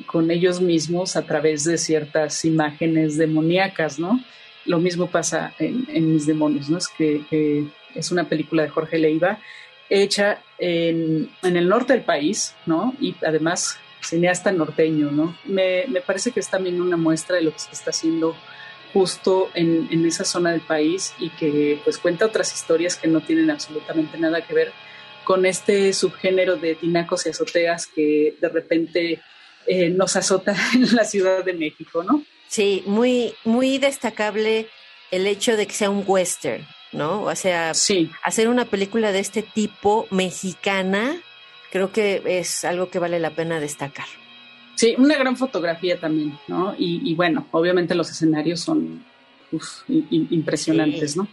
[0.06, 4.24] con ellos mismos a través de ciertas imágenes demoníacas, ¿no?
[4.66, 6.78] Lo mismo pasa en, en Mis Demonios, ¿no?
[6.78, 9.40] Es que, es una película de Jorge Leiva
[9.90, 12.94] hecha en, en el norte del país, ¿no?
[13.00, 15.36] Y además cineasta norteño, ¿no?
[15.46, 18.36] Me, me, parece que es también una muestra de lo que se está haciendo
[18.94, 23.22] justo en, en, esa zona del país y que pues cuenta otras historias que no
[23.22, 24.72] tienen absolutamente nada que ver
[25.24, 29.22] con este subgénero de tinacos y azoteas que de repente
[29.68, 32.24] eh, nos azota en la Ciudad de México, ¿no?
[32.48, 34.68] Sí, muy, muy destacable
[35.12, 37.24] el hecho de que sea un western, ¿no?
[37.24, 38.10] O sea, sí.
[38.24, 41.18] hacer una película de este tipo mexicana
[41.72, 44.08] creo que es algo que vale la pena destacar.
[44.76, 46.76] Sí, una gran fotografía también, ¿no?
[46.78, 49.04] Y, y bueno, obviamente los escenarios son
[49.52, 51.20] uf, impresionantes, sí.
[51.20, 51.28] ¿no?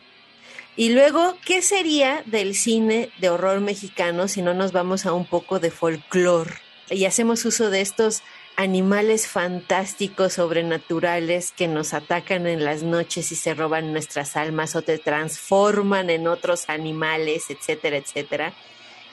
[0.77, 5.25] Y luego, ¿qué sería del cine de horror mexicano si no nos vamos a un
[5.25, 6.55] poco de folclore
[6.90, 8.23] y hacemos uso de estos
[8.57, 14.83] animales fantásticos, sobrenaturales que nos atacan en las noches y se roban nuestras almas o
[14.83, 18.55] te transforman en otros animales, etcétera, etcétera?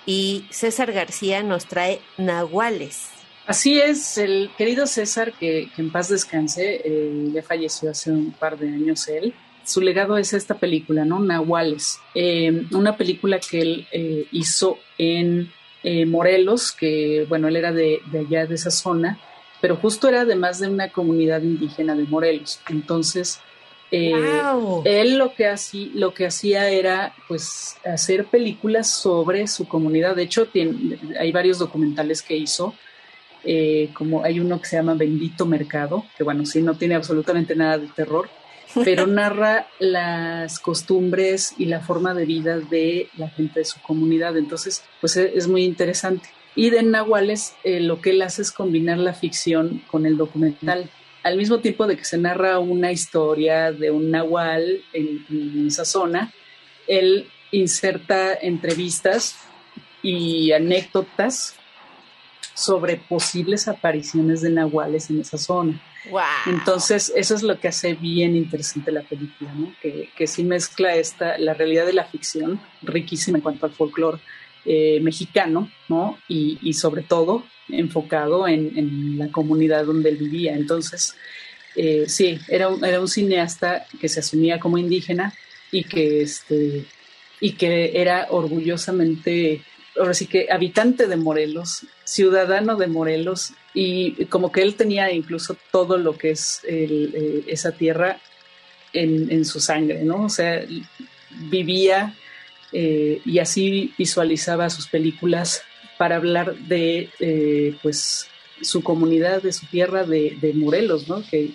[0.05, 3.09] y César García nos trae Nahuales.
[3.45, 8.57] Así es, el querido César, que, en paz descanse, eh, ya falleció hace un par
[8.57, 9.33] de años él.
[9.63, 11.19] Su legado es esta película, ¿no?
[11.19, 15.51] Nahuales, eh, una película que él eh, hizo en
[15.83, 19.19] eh, Morelos, que bueno, él era de, de allá, de esa zona,
[19.59, 22.59] pero justo era además de una comunidad indígena de Morelos.
[22.69, 23.39] Entonces,
[23.91, 24.13] eh,
[24.53, 24.83] wow.
[24.85, 30.15] Él lo que, hacía, lo que hacía era pues hacer películas sobre su comunidad.
[30.15, 32.73] De hecho, tiene, hay varios documentales que hizo,
[33.43, 37.53] eh, como hay uno que se llama Bendito Mercado, que bueno, sí, no tiene absolutamente
[37.53, 38.29] nada de terror,
[38.83, 44.37] pero narra las costumbres y la forma de vida de la gente de su comunidad.
[44.37, 46.29] Entonces, pues es, es muy interesante.
[46.55, 50.89] Y de Nahuales, eh, lo que él hace es combinar la ficción con el documental
[51.23, 55.85] al mismo tiempo de que se narra una historia de un nahual en, en esa
[55.85, 56.33] zona,
[56.87, 59.35] él inserta entrevistas
[60.01, 61.55] y anécdotas
[62.53, 65.79] sobre posibles apariciones de nahuales en esa zona.
[66.47, 69.73] Entonces, eso es lo que hace bien interesante la película, ¿no?
[69.81, 74.19] Que, que sí mezcla esta, la realidad de la ficción, riquísima en cuanto al folclore
[74.65, 76.17] eh, mexicano, ¿no?
[76.27, 80.55] Y, y, sobre todo enfocado en, en, la comunidad donde él vivía.
[80.55, 81.15] Entonces,
[81.75, 85.33] eh, sí, era un, era un cineasta que se asumía como indígena
[85.71, 86.85] y que, este,
[87.39, 89.61] y que era orgullosamente
[89.99, 95.55] ahora sí que habitante de Morelos, ciudadano de Morelos, y como que él tenía incluso
[95.71, 98.19] todo lo que es eh, esa tierra
[98.93, 100.25] en, su sangre, ¿no?
[100.25, 100.65] O sea,
[101.49, 102.13] vivía
[102.73, 105.63] eh, y así visualizaba sus películas
[105.97, 108.27] para hablar de, eh, pues,
[108.61, 111.23] su comunidad, de su tierra, de, Morelos, ¿no?
[111.29, 111.51] Que,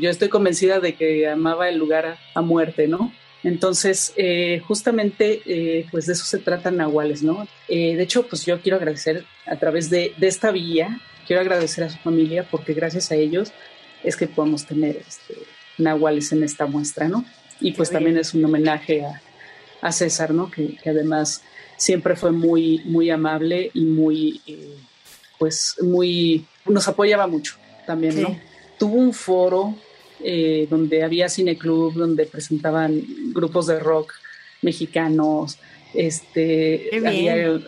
[0.00, 3.12] yo estoy convencida de que amaba el lugar a muerte, ¿no?
[3.44, 7.48] Entonces, eh, justamente, eh, pues de eso se tratan Nahuales, ¿no?
[7.68, 11.90] Eh, de hecho, pues yo quiero agradecer a través de, esta vía, quiero agradecer a
[11.90, 13.52] su familia porque gracias a ellos
[14.04, 15.34] es que podemos tener este,
[15.78, 17.24] Nahuales en esta muestra, ¿no?
[17.60, 20.48] Y pues también es un homenaje a, César, ¿no?
[20.48, 21.42] Que, además
[21.76, 24.40] siempre fue muy, muy amable y muy,
[25.40, 28.38] pues muy, nos apoyaba mucho también, ¿no?
[28.78, 29.76] Tuvo un foro
[30.24, 34.12] eh, donde había cineclub, donde presentaban grupos de rock
[34.62, 35.58] mexicanos,
[35.94, 37.60] este, había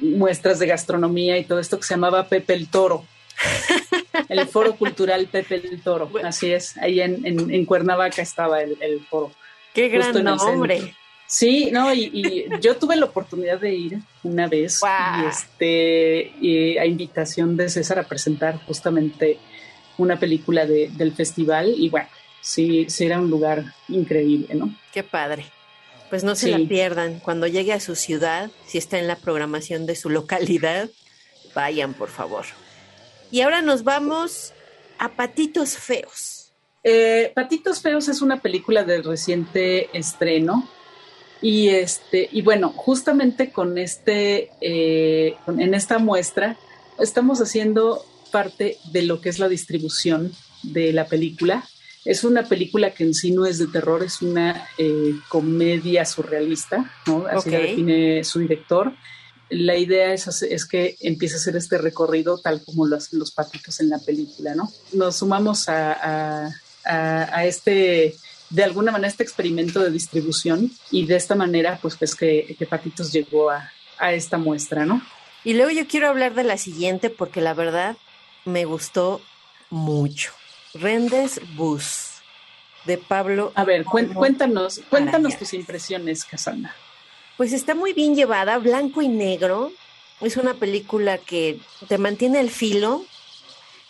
[0.00, 3.04] muestras de gastronomía y todo esto que se llamaba Pepe el Toro.
[4.28, 9.32] el Foro Cultural Pepe el Toro, así es, ahí en, Cuernavaca estaba el, foro.
[9.74, 10.94] Qué gran nombre.
[11.26, 16.86] Sí, no, y, yo tuve la oportunidad de ir una vez y este y a
[16.86, 19.38] invitación de César a presentar justamente
[19.98, 22.08] una película de, del festival y bueno,
[22.40, 24.74] sí, sí era un lugar increíble, ¿no?
[24.92, 25.46] Qué padre.
[26.10, 27.18] Pues no se la pierdan.
[27.18, 30.88] Cuando llegue a su ciudad, si está en la programación de su localidad,
[31.54, 32.44] vayan, por favor.
[33.30, 34.52] Y ahora nos vamos
[34.98, 36.52] a Patitos Feos.
[36.84, 40.68] Eh, Patitos Feos es una película de reciente estreno.
[41.42, 46.56] Y este, y bueno, justamente con este, eh, en esta muestra,
[46.98, 51.68] estamos haciendo parte de lo que es la distribución de la película.
[52.04, 56.92] Es una película que en sí no es de terror, es una eh, comedia surrealista,
[57.06, 57.26] ¿no?
[57.26, 58.92] Así la define su director.
[59.48, 63.32] La idea es, es que empiece a hacer este recorrido tal como lo hacen los
[63.32, 64.70] patitos en la película, ¿no?
[64.92, 66.50] Nos sumamos a,
[66.84, 68.14] a, este,
[68.50, 72.66] de alguna manera, este experimento de distribución y de esta manera, pues, pues que, que
[72.66, 75.02] Patitos llegó a, a esta muestra, ¿no?
[75.44, 77.96] Y luego yo quiero hablar de la siguiente porque la verdad
[78.46, 79.20] me gustó
[79.70, 80.32] mucho.
[80.74, 82.22] Rendes Bus,
[82.84, 83.52] de Pablo.
[83.54, 86.74] A ver, cuéntanos, cuéntanos tus impresiones, Casana.
[87.36, 89.72] Pues está muy bien llevada, blanco y negro.
[90.20, 93.04] Es una película que te mantiene el filo,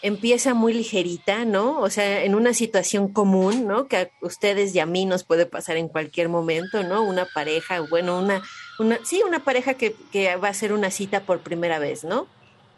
[0.03, 1.81] empieza muy ligerita, ¿no?
[1.81, 3.87] O sea, en una situación común, ¿no?
[3.87, 7.03] Que a ustedes y a mí nos puede pasar en cualquier momento, ¿no?
[7.03, 8.43] Una pareja, bueno, una,
[8.81, 12.27] una sí, una pareja que, que va a hacer una cita por primera vez, ¿no?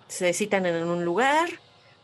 [0.09, 1.49] Se citan en un lugar,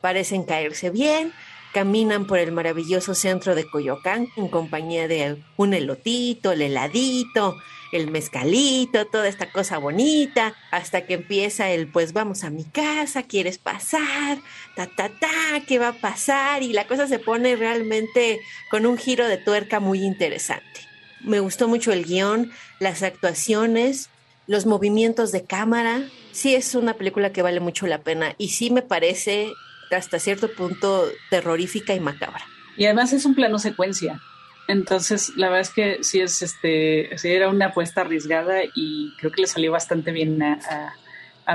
[0.05, 1.33] parecen caerse bien,
[1.73, 7.57] caminan por el maravilloso centro de Coyoacán en compañía de un elotito, el heladito,
[7.91, 13.23] el mezcalito, toda esta cosa bonita, hasta que empieza el pues vamos a mi casa,
[13.23, 14.41] quieres pasar,
[14.77, 16.63] ta ta ta, ¿qué va a pasar?
[16.63, 18.41] Y la cosa se pone realmente
[18.71, 20.83] con un giro de tuerca muy interesante.
[21.23, 24.11] Me gustó mucho el guion, las actuaciones,
[24.47, 26.03] los movimientos de cámara.
[26.33, 29.51] Sí es una película que vale mucho la pena y sí me parece
[29.91, 32.45] hasta cierto punto terrorífica y macabra.
[32.77, 34.21] Y además es un plano secuencia.
[34.67, 39.31] Entonces, la verdad es que sí es este, sí era una apuesta arriesgada y creo
[39.31, 40.95] que le salió bastante bien a,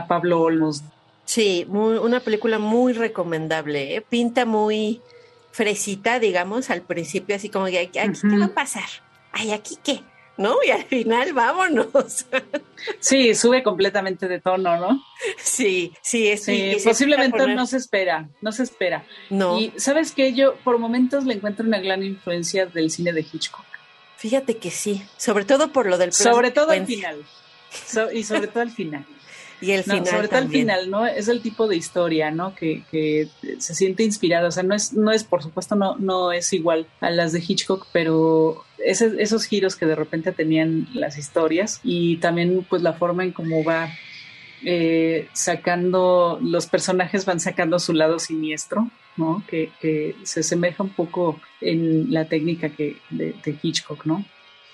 [0.07, 0.83] Pablo Olmos.
[1.25, 3.95] Sí, una película muy recomendable.
[3.95, 4.01] ¿eh?
[4.01, 5.01] Pinta muy
[5.51, 8.87] fresita, digamos, al principio, así como que aquí, ¿qué va a pasar?
[9.31, 10.03] Ay, aquí qué.
[10.39, 10.55] ¿No?
[10.65, 12.25] Y al final, vámonos.
[13.01, 15.03] Sí, sube completamente de tono, ¿no?
[15.37, 16.77] Sí, sí, sí.
[16.81, 19.05] posiblemente no se espera, no se espera.
[19.29, 19.59] No.
[19.59, 23.65] Y sabes que yo por momentos le encuentro una gran influencia del cine de Hitchcock.
[24.15, 27.17] Fíjate que sí, sobre todo por lo del Sobre todo al final.
[28.13, 29.05] y sobre todo al final.
[29.61, 30.05] Y el final.
[30.05, 31.05] sobre todo al final, ¿no?
[31.05, 32.55] Es el tipo de historia, ¿no?
[32.55, 33.27] Que, que
[33.59, 34.47] se siente inspirado.
[34.47, 37.43] O sea, no es, no es, por supuesto, no, no es igual a las de
[37.45, 43.23] Hitchcock, pero esos giros que de repente tenían las historias y también pues la forma
[43.23, 43.89] en cómo va
[44.63, 49.43] eh, sacando, los personajes van sacando su lado siniestro, ¿no?
[49.47, 54.25] Que, se asemeja un poco en la técnica que, de, Hitchcock, ¿no?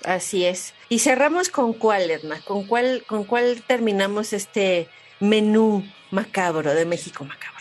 [0.04, 0.74] Así es.
[0.90, 4.88] Y cerramos con cuál, Edna, con cuál, con cuál terminamos este
[5.20, 7.56] menú macabro de México Macabro.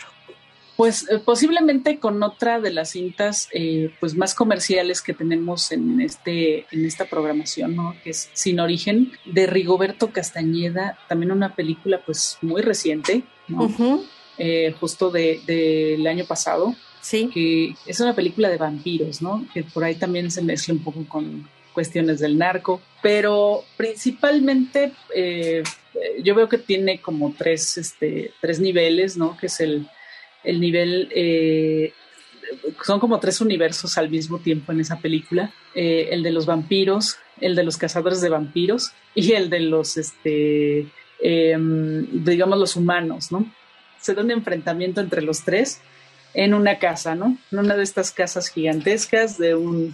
[0.75, 6.01] Pues eh, posiblemente con otra de las cintas eh, pues más comerciales que tenemos en
[6.01, 7.95] este en esta programación, ¿no?
[8.03, 13.69] Que es Sin Origen de Rigoberto Castañeda, también una película pues muy reciente, ¿no?
[14.37, 16.75] Eh, justo del de, año pasado.
[16.99, 17.29] Sí.
[17.33, 19.45] Que es una película de vampiros, ¿no?
[19.53, 25.61] Que por ahí también se mezcla un poco con cuestiones del narco, pero principalmente eh,
[26.23, 29.37] yo veo que tiene como tres, este, tres niveles, ¿no?
[29.37, 29.87] Que es el,
[30.43, 31.93] el nivel, eh,
[32.83, 37.17] son como tres universos al mismo tiempo en esa película, eh, el de los vampiros,
[37.41, 40.87] el de los cazadores de vampiros y el de los, este,
[41.21, 43.45] em, digamos, los humanos, ¿no?
[43.99, 45.81] Se da un enfrentamiento entre los tres
[46.33, 47.37] en una casa, ¿no?
[47.51, 49.93] En una de estas casas gigantescas de un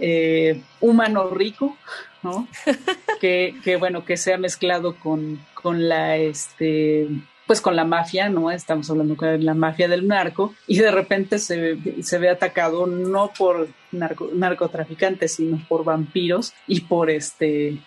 [0.00, 1.76] eh, humano rico,
[2.22, 2.48] ¿no?
[3.20, 7.08] que, que, bueno, que se ha mezclado con, con la, este,
[7.46, 8.50] pues con la mafia, ¿no?
[8.50, 13.32] Estamos hablando con la mafia del narco y de repente se, se ve atacado no
[13.36, 17.78] por narcotraficantes, sino por vampiros y por este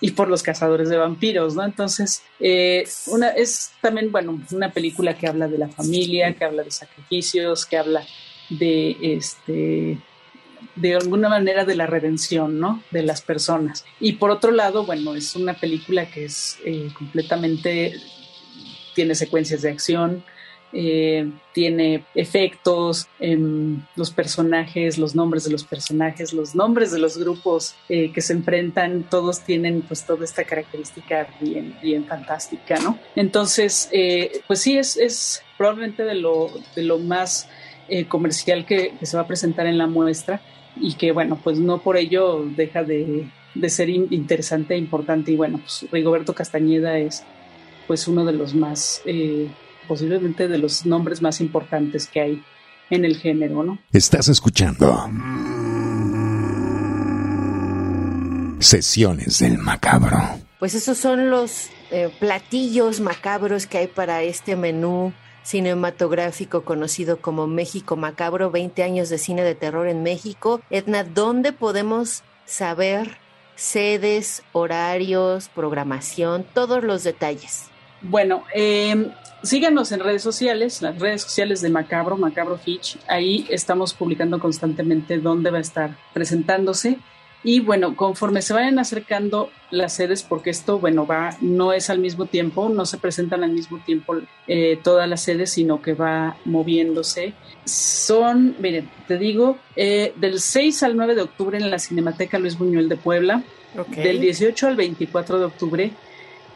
[0.00, 1.64] y por los cazadores de vampiros, ¿no?
[1.64, 6.62] Entonces, eh, una, es también, bueno, una película que habla de la familia, que habla
[6.62, 8.02] de sacrificios, que habla
[8.48, 9.98] de, este,
[10.80, 12.82] de alguna manera de la redención, ¿no?
[12.90, 13.84] De las personas.
[14.00, 17.94] Y por otro lado, bueno, es una película que es eh, completamente,
[18.94, 20.24] tiene secuencias de acción,
[20.72, 23.08] eh, tiene efectos,
[23.96, 28.34] los personajes, los nombres de los personajes, los nombres de los grupos eh, que se
[28.34, 32.98] enfrentan, todos tienen pues toda esta característica bien, bien fantástica, ¿no?
[33.16, 33.90] Entonces,
[34.46, 37.48] pues sí, es, es probablemente de lo, de lo más
[38.08, 40.40] comercial que, se va a presentar en la muestra
[40.80, 45.32] y que, bueno, pues no por ello deja de, de ser interesante e importante.
[45.32, 47.22] Y bueno, pues Rigoberto Castañeda es
[47.86, 49.02] pues uno de los más
[49.88, 52.42] posiblemente de los nombres más importantes que hay
[52.90, 53.78] en el género, ¿no?
[53.92, 55.08] Estás escuchando
[58.60, 60.18] Sesiones del Macabro.
[60.60, 67.46] Pues esos son los eh, platillos macabros que hay para este menú cinematográfico conocido como
[67.46, 70.60] México Macabro, 20 años de cine de terror en México.
[70.70, 73.18] Edna, ¿dónde podemos saber
[73.56, 77.68] sedes, horarios, programación, todos los detalles?
[78.02, 79.10] Bueno, eh,
[79.42, 82.98] síganos en redes sociales, las redes sociales de Macabro, Macabro Hitch.
[83.08, 86.98] Ahí estamos publicando constantemente dónde va a estar presentándose.
[87.42, 91.98] Y bueno, conforme se vayan acercando las sedes, porque esto, bueno, va, no es al
[91.98, 96.36] mismo tiempo, no se presentan al mismo tiempo eh, todas las sedes, sino que va
[96.44, 97.32] moviéndose.
[97.64, 102.58] Son, miren, te digo, eh, del 6 al 9 de octubre en la Cinemateca Luis
[102.58, 103.42] Buñuel de Puebla,
[103.96, 105.92] del 18 al 24 de octubre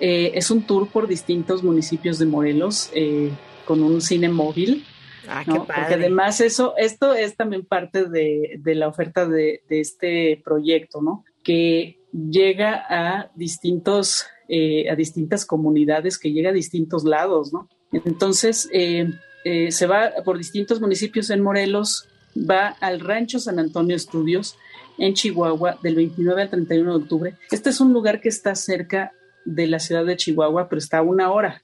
[0.01, 3.31] eh, es un tour por distintos municipios de Morelos eh,
[3.64, 4.85] con un cine móvil.
[5.29, 5.65] Ah, qué padre.
[5.67, 11.25] Porque además eso, esto es también parte de, la oferta de, este proyecto, ¿no?
[11.43, 17.69] Que llega a distintos, eh, a distintas comunidades, que llega a distintos lados, ¿no?
[17.93, 24.57] Entonces, se va por distintos municipios en Morelos, va al Rancho San Antonio Estudios
[24.99, 27.35] en Chihuahua del 29 al 31 de octubre.
[27.51, 29.13] Este es un lugar que está cerca
[29.45, 31.63] de la ciudad de Chihuahua, pero está a una hora.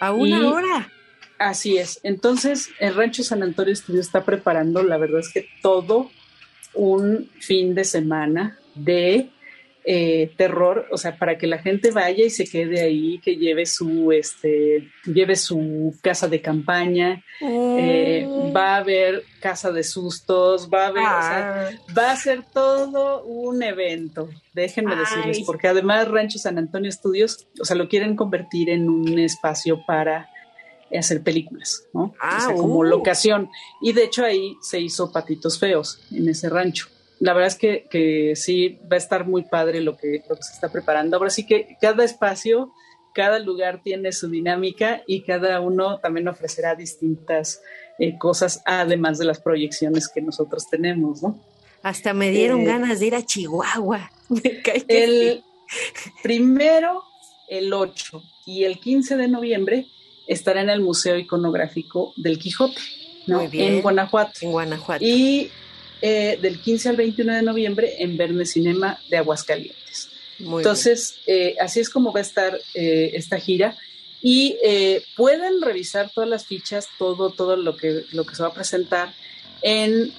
[0.00, 0.92] ¿A una hora?
[1.44, 2.00] Así es.
[2.02, 6.10] Entonces, el Rancho San Antonio Estudio está preparando, la verdad es que todo
[6.72, 9.28] un fin de semana de
[9.84, 13.66] eh, terror, o sea, para que la gente vaya y se quede ahí, que lleve
[13.66, 18.56] su, este, lleve su casa de campaña, eh, mm.
[18.56, 21.92] va a haber casa de sustos, va a haber, o sea, ah.
[21.94, 27.66] va a ser todo un evento, déjenme decirles, porque además Rancho San Antonio Estudios, o
[27.66, 30.30] sea, lo quieren convertir en un espacio para
[30.98, 32.14] hacer películas, ¿no?
[32.20, 32.84] Ah, como uh.
[32.84, 33.50] locación.
[33.80, 36.88] Y de hecho ahí se hizo Patitos Feos en ese rancho
[37.20, 40.42] la verdad es que, que, sí va a estar muy padre lo que, lo que
[40.42, 41.16] se está preparando.
[41.16, 42.72] Ahora sí que cada espacio,
[43.14, 47.62] cada lugar tiene su dinámica y cada uno también ofrecerá distintas
[47.98, 51.38] eh, cosas, además de las proyecciones que nosotros tenemos, ¿no?
[51.82, 54.10] Hasta me dieron eh, ganas de ir a Chihuahua.
[54.88, 55.44] el
[56.22, 57.04] primero,
[57.48, 59.86] el 8 y el 15 de noviembre
[60.26, 62.80] estará en el Museo Iconográfico del Quijote,
[63.26, 63.42] ¿no?
[63.52, 64.32] En Guanajuato.
[64.42, 65.04] En Guanajuato.
[65.04, 65.50] Y
[66.06, 70.10] eh, del 15 al 21 de noviembre en Verne Cinema de Aguascalientes.
[70.38, 73.74] Entonces, eh, así es como va a estar eh, esta gira.
[74.20, 74.56] Y
[75.16, 79.12] pueden revisar todas las fichas, todo, todo lo que, lo que se va a presentar
[79.60, 80.12] en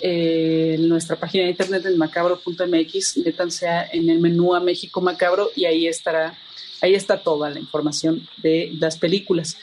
[0.87, 5.87] nuestra página de internet en macabro.mx, métanse en el menú a México Macabro y ahí
[5.87, 6.37] estará,
[6.81, 9.57] ahí está toda la información de las películas.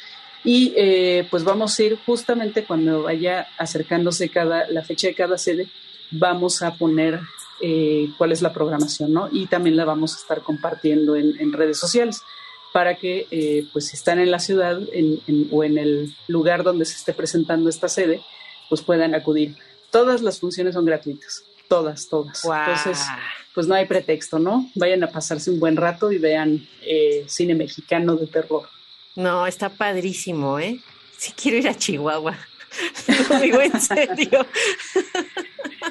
[0.45, 0.75] Y
[1.31, 5.69] pues vamos a ir justamente cuando vaya acercándose cada, la fecha de cada sede,
[6.11, 7.21] vamos a poner
[7.65, 9.29] eh, cuál es la programación, ¿no?
[9.31, 12.21] Y también la vamos a estar compartiendo en, redes sociales
[12.73, 14.81] para que, eh, pues, si están en la ciudad
[15.51, 18.21] o en el lugar donde se esté presentando esta sede,
[18.69, 19.57] pues puedan acudir.
[19.91, 22.45] Todas las funciones son gratuitas, todas, todas.
[22.45, 22.99] Entonces,
[23.55, 24.69] pues no hay pretexto, ¿no?
[24.75, 28.69] Vayan a pasarse un buen rato y vean eh, cine mexicano de terror.
[29.17, 30.81] No, está padrísimo, ¿eh?
[31.19, 32.37] Sí quiero ir a Chihuahua.
[33.31, 34.47] Lo digo en serio.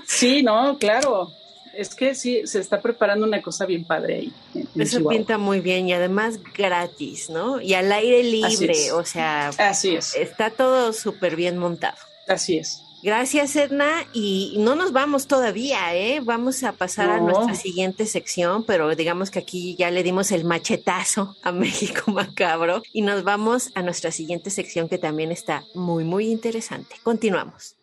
[0.06, 1.32] Sí, no, claro.
[1.74, 4.34] Es que sí, se está preparando una cosa bien padre ahí.
[4.76, 7.62] Eso pinta muy bien y además gratis, ¿no?
[7.62, 9.50] Y al aire libre, o sea.
[9.58, 10.16] Así es.
[10.16, 11.98] Está todo súper bien montado.
[12.28, 12.82] Así es.
[13.04, 14.06] Gracias, Edna.
[14.14, 16.22] Y no nos vamos todavía, ¿eh?
[16.24, 20.46] Vamos a pasar a nuestra siguiente sección, pero digamos que aquí ya le dimos el
[20.46, 26.04] machetazo a México Macabro y nos vamos a nuestra siguiente sección que también está muy,
[26.04, 26.96] muy interesante.
[27.04, 27.78] Continuamos.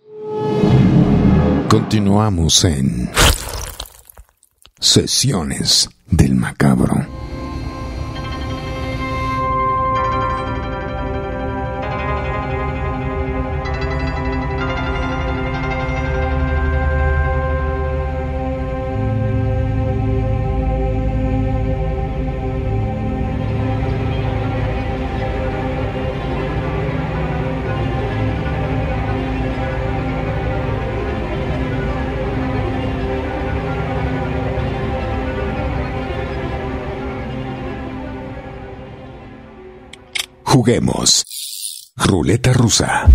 [1.69, 3.11] Continuamos en
[4.81, 7.28] Sesiones del Macabro.
[40.59, 41.25] Juguemos.
[41.95, 43.07] Ruleta rusa.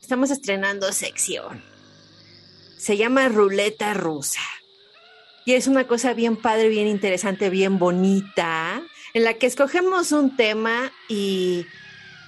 [0.00, 1.60] Estamos estrenando sección.
[2.78, 4.38] Se llama Ruleta rusa.
[5.44, 8.82] Y es una cosa bien padre, bien interesante, bien bonita,
[9.14, 11.66] en la que escogemos un tema y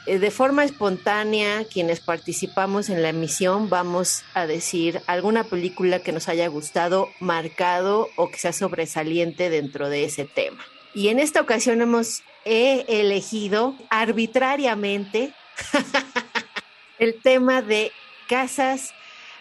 [0.07, 6.11] eh, de forma espontánea, quienes participamos en la emisión, vamos a decir alguna película que
[6.11, 10.65] nos haya gustado, marcado o que sea sobresaliente dentro de ese tema.
[10.95, 15.33] Y en esta ocasión hemos elegido arbitrariamente
[16.99, 17.93] el tema de
[18.29, 18.93] casas,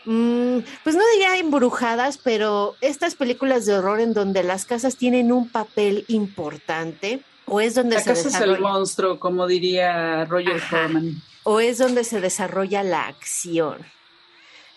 [0.05, 5.31] mm, pues no diría embrujadas, pero estas películas de horror en donde las casas tienen
[5.31, 7.21] un papel importante.
[7.45, 11.21] O es donde la casa es el monstruo, como diría Roger Corman.
[11.43, 13.85] O es donde se desarrolla la acción.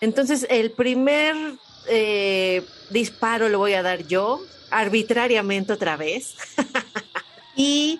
[0.01, 1.35] Entonces, el primer
[1.87, 4.41] eh, disparo lo voy a dar yo
[4.75, 6.35] arbitrariamente otra vez.
[7.55, 7.99] y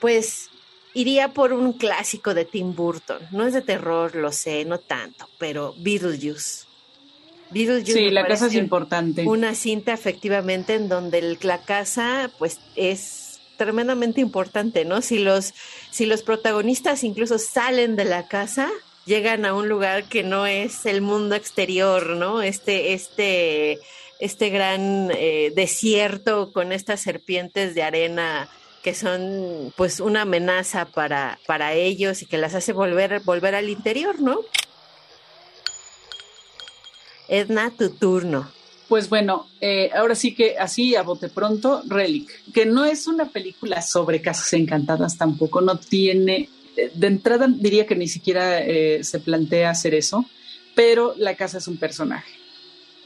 [0.00, 0.50] pues
[0.94, 3.22] iría por un clásico de Tim Burton.
[3.30, 6.66] No es de terror, lo sé, no tanto, pero Beetlejuice.
[7.50, 9.26] Beetlejuice sí, la casa es importante.
[9.26, 15.02] Una cinta efectivamente en donde la casa pues es tremendamente importante, ¿no?
[15.02, 15.54] Si los,
[15.90, 18.70] si los protagonistas incluso salen de la casa,
[19.04, 22.42] llegan a un lugar que no es el mundo exterior, ¿no?
[22.42, 23.78] Este, este
[24.22, 28.48] este gran eh, desierto con estas serpientes de arena
[28.80, 33.68] que son pues una amenaza para, para ellos y que las hace volver, volver al
[33.68, 34.38] interior, ¿no?
[37.26, 38.48] Edna, tu turno.
[38.88, 43.28] Pues bueno, eh, ahora sí que así a bote pronto, Relic, que no es una
[43.28, 48.60] película sobre casas encantadas tampoco, no tiene, eh, de entrada diría que ni siquiera
[49.02, 50.24] se plantea hacer eso,
[50.76, 52.30] pero la casa es un personaje.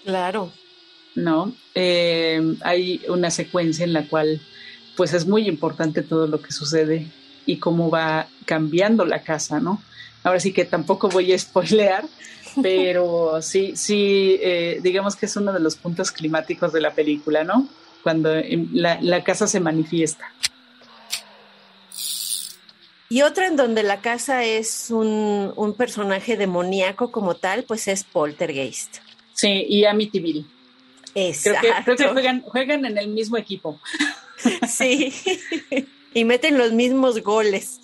[0.04, 0.52] Claro.
[1.16, 1.52] ¿No?
[1.74, 4.40] Eh, hay una secuencia en la cual
[4.96, 7.10] pues es muy importante todo lo que sucede
[7.44, 9.82] y cómo va cambiando la casa, ¿no?
[10.22, 12.04] Ahora sí que tampoco voy a spoilear,
[12.62, 17.44] pero sí, sí, eh, digamos que es uno de los puntos climáticos de la película,
[17.44, 17.68] ¿no?
[18.02, 18.30] Cuando
[18.72, 20.32] la, casa se manifiesta.
[23.08, 28.04] Y otra en donde la casa es un, un personaje demoníaco como tal, pues es
[28.04, 28.98] Poltergeist.
[29.32, 30.55] Sí, y Amityville.
[31.16, 31.66] Exacto.
[31.84, 33.80] Creo que, juegan, juegan en el mismo equipo.
[34.68, 35.14] Sí,
[36.14, 37.80] y meten los mismos goles.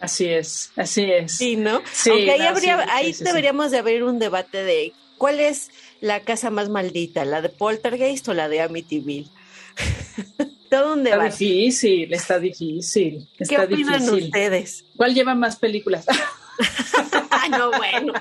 [0.00, 1.36] Así es, así es.
[1.36, 1.82] Sí, ¿no?
[1.92, 6.50] Sí, Aunque ahí, habría, ahí deberíamos de abrir un debate de cuál es la casa
[6.50, 9.28] más maldita, la de Poltergeist o la de Amityville.
[10.70, 11.28] Todo un debate.
[11.28, 13.28] Está difícil, está difícil.
[13.46, 14.86] ¿Qué opinan ustedes?
[14.96, 16.06] ¿Cuál lleva más películas?
[17.58, 18.12] No, bueno.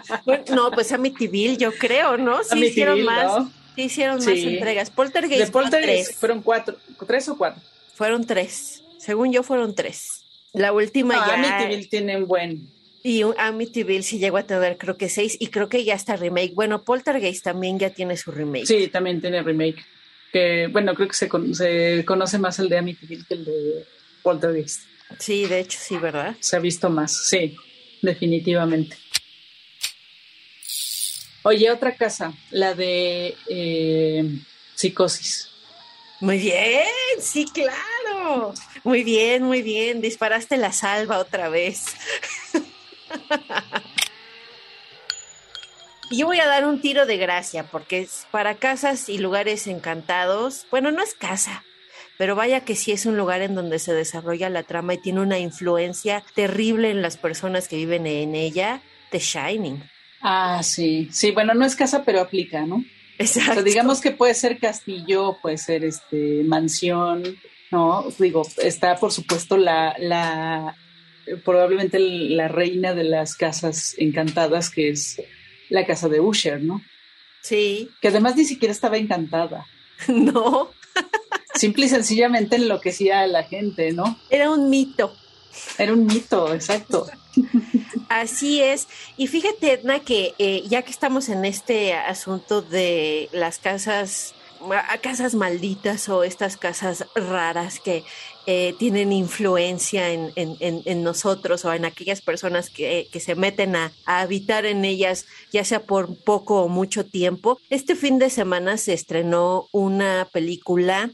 [0.53, 2.43] No, pues Amityville, yo creo, ¿no?
[2.43, 3.47] Sí hicieron más.
[3.75, 4.89] Sí hicieron más entregas.
[4.89, 5.45] Poltergeist.
[5.45, 6.77] De Poltergeist fueron cuatro,
[7.07, 7.61] tres o cuatro.
[7.95, 8.83] Fueron tres.
[8.99, 10.23] Según yo, fueron tres.
[10.53, 11.33] La última ya.
[11.33, 12.69] Amityville tiene un buen.
[13.01, 16.53] Y Amityville sí llegó a tener, creo que seis, y creo que ya está remake.
[16.53, 18.65] Bueno, Poltergeist también ya tiene su remake.
[18.65, 19.83] Sí, también tiene remake.
[20.31, 23.85] Que, bueno, creo que se, se conoce más el de Amityville que el de
[24.21, 24.83] Poltergeist.
[25.19, 26.35] Sí, de hecho, sí, ¿verdad?
[26.39, 27.55] Se ha visto más, sí,
[28.01, 28.95] definitivamente.
[31.43, 34.23] Oye, otra casa, la de eh,
[34.75, 35.49] psicosis.
[36.21, 36.87] Muy bien,
[37.19, 38.53] sí, claro.
[38.85, 39.99] Muy bien, muy bien.
[39.99, 41.83] Disparaste la salva otra vez.
[46.11, 50.65] Yo voy a dar un tiro de gracia, porque es para casas y lugares encantados.
[50.71, 51.65] Bueno, no es casa,
[52.17, 55.19] pero vaya que sí es un lugar en donde se desarrolla la trama y tiene
[55.19, 58.81] una influencia terrible en las personas que viven en ella,
[59.11, 59.83] The Shining.
[60.23, 62.83] Ah, sí, sí, bueno, no es casa, pero aplica, ¿no?
[63.17, 63.61] Exacto.
[63.61, 67.37] digamos que puede ser castillo, puede ser este mansión,
[67.71, 68.05] ¿no?
[68.17, 70.75] Digo, está por supuesto la, la
[71.43, 75.21] probablemente la reina de las casas encantadas, que es
[75.69, 76.81] la casa de Usher, ¿no?
[77.41, 77.89] Sí.
[78.01, 79.65] Que además ni siquiera estaba encantada.
[80.07, 80.71] No.
[81.55, 84.19] Simple y sencillamente enloquecía a la gente, ¿no?
[84.29, 85.15] Era un mito.
[85.77, 87.05] Era un mito, exacto.
[88.13, 88.87] Así es.
[89.17, 94.35] Y fíjate, Edna, que eh, ya que estamos en este asunto de las casas,
[95.01, 98.03] casas malditas o estas casas raras que
[98.45, 103.91] eh, tienen influencia en, en, nosotros o en aquellas personas que, que se meten a,
[104.05, 108.77] a, habitar en ellas, ya sea por poco o mucho tiempo, este fin de semana
[108.77, 111.09] se estrenó una película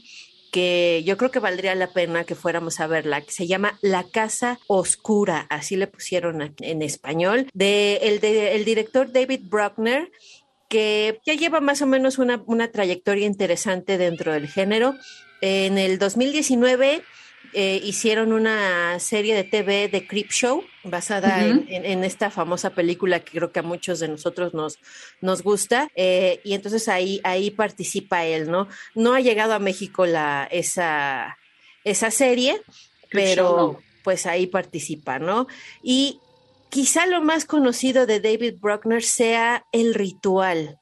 [0.50, 4.04] que yo creo que valdría la pena que fuéramos a verla, que se llama La
[4.04, 10.10] Casa Oscura, así le pusieron en español, de el, de, el director David Bruckner,
[10.68, 14.94] que ya lleva más o menos una, una trayectoria interesante dentro del género.
[15.40, 17.02] En el 2019
[17.52, 23.32] eh, hicieron una serie de TV de Creep Show basada en, esta famosa película que
[23.32, 24.78] creo que a muchos de nosotros nos,
[25.20, 28.68] nos gusta eh, y entonces ahí, ahí participa él, ¿no?
[28.94, 31.38] No ha llegado a México la, esa,
[31.84, 32.60] esa serie,
[33.10, 35.46] pero pues ahí participa, ¿no?
[35.82, 36.20] Y
[36.70, 40.79] quizá lo más conocido de David Bruckner sea El Ritual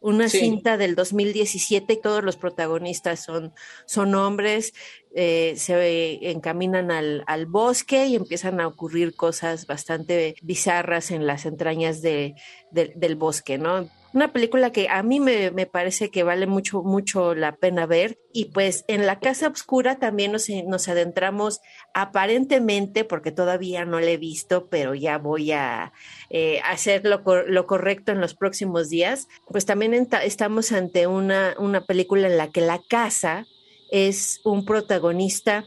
[0.00, 3.52] una cinta del 2017 y todos los protagonistas son,
[3.86, 4.72] son hombres,
[5.14, 11.46] eh, se encaminan al, al, bosque y empiezan a ocurrir cosas bastante bizarras en las
[11.46, 12.34] entrañas de,
[12.70, 13.88] del bosque, ¿no?
[14.14, 18.18] Una película que a mí me, parece que vale mucho, mucho la pena ver.
[18.32, 21.60] Y pues en La Casa Oscura también nos, nos adentramos
[21.92, 25.92] aparentemente, porque todavía no la he visto, pero ya voy a
[26.30, 29.28] eh, hacer lo, lo, correcto en los próximos días.
[29.46, 33.46] Pues también estamos ante una, una película en la que la casa
[33.90, 35.66] es un protagonista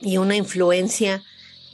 [0.00, 1.22] y una influencia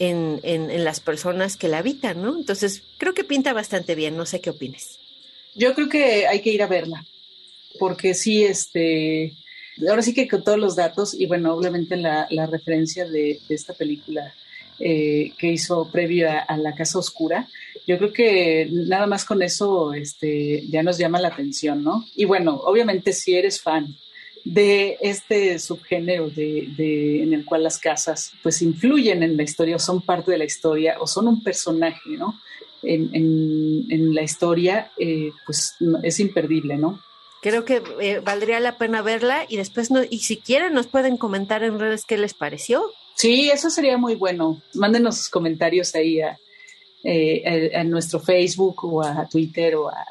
[0.01, 2.37] en, en, en, las personas que la habitan, ¿no?
[2.37, 5.06] Entonces, creo que pinta bastante bien, no sé qué opines.
[5.57, 7.05] Yo creo que hay que ir a verla,
[7.79, 9.35] porque sí, este,
[9.89, 14.35] ahora sí que con todos los datos y bueno, obviamente la, referencia de, esta película
[14.79, 17.49] eh, que hizo previo a, La Casa Oscura,
[17.87, 22.05] yo creo que nada más con eso este, ya nos llama la atención, ¿no?
[22.15, 23.97] Y bueno, obviamente si eres fan
[24.45, 29.77] de este subgénero de, de, en el cual las casas pues influyen en la historia
[29.77, 32.39] o son parte de la historia o son un personaje, ¿no?
[32.87, 37.01] En, la historia, eh, pues es imperdible, ¿no?
[37.43, 41.17] Creo que eh, valdría la pena verla y después, no, y si quieren, nos pueden
[41.17, 42.85] comentar en redes qué les pareció.
[43.15, 44.63] Sí, eso sería muy bueno.
[44.75, 46.39] Mándenos sus comentarios ahí a,
[47.05, 50.05] eh, nuestro Facebook o a Twitter o a,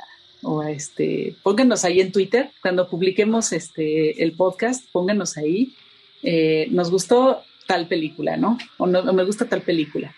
[0.43, 5.73] o este, pónganos ahí en Twitter cuando publiquemos este el podcast, pónganos ahí.
[6.69, 8.57] nos gustó tal película, ¿no?
[8.77, 10.15] O no, me gusta tal película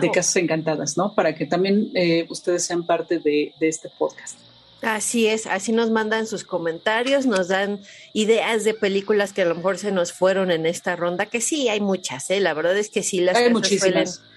[0.00, 1.14] de, Casas Encantadas, ¿no?
[1.14, 4.38] Para que también eh, ustedes sean parte de, este podcast.
[4.80, 7.80] Así es, así nos mandan sus comentarios, nos dan
[8.12, 11.68] ideas de películas que a lo mejor se nos fueron en esta ronda, que sí,
[11.68, 12.38] hay muchas, ¿eh?
[12.38, 13.76] La verdad es que sí, las, casas,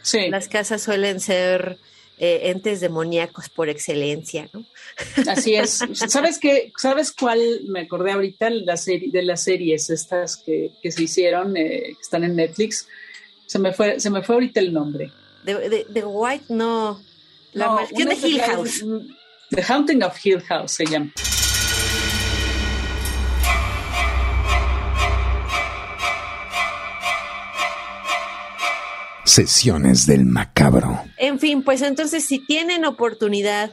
[0.04, 1.78] suelen, las casas suelen ser
[2.24, 4.64] eh, entes demoníacos por excelencia, ¿no?
[5.28, 5.80] Así es.
[6.08, 6.72] ¿Sabes qué?
[6.78, 8.52] ¿Sabes cuál me acordé ahorita?
[8.52, 12.88] La serie, de las series estas que, se hicieron, eh, que están en Netflix
[13.52, 15.12] se me fue, se me fue ahorita el nombre.
[15.44, 17.02] De, White, no.
[17.52, 18.86] La maldición de Hill House.
[19.50, 21.12] The Haunting of Hill House se llama.
[29.26, 31.04] Sesiones del macabro.
[31.18, 33.72] En fin, pues entonces si tienen oportunidad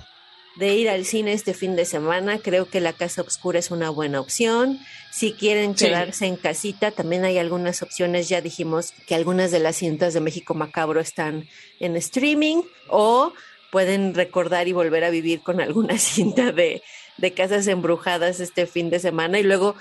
[0.59, 3.91] de ir al cine este fin de semana, creo que La Casa Oscura es una
[3.91, 4.81] buena opción.
[5.13, 8.29] Si quieren quedarse en casita, también hay algunas opciones.
[8.29, 11.47] Ya dijimos que algunas de las cintas de México Macabro están
[11.79, 13.33] en streaming o
[13.71, 16.83] pueden recordar y volver a vivir con alguna cinta de,
[17.19, 19.77] de casas embrujadas este fin de semana y luego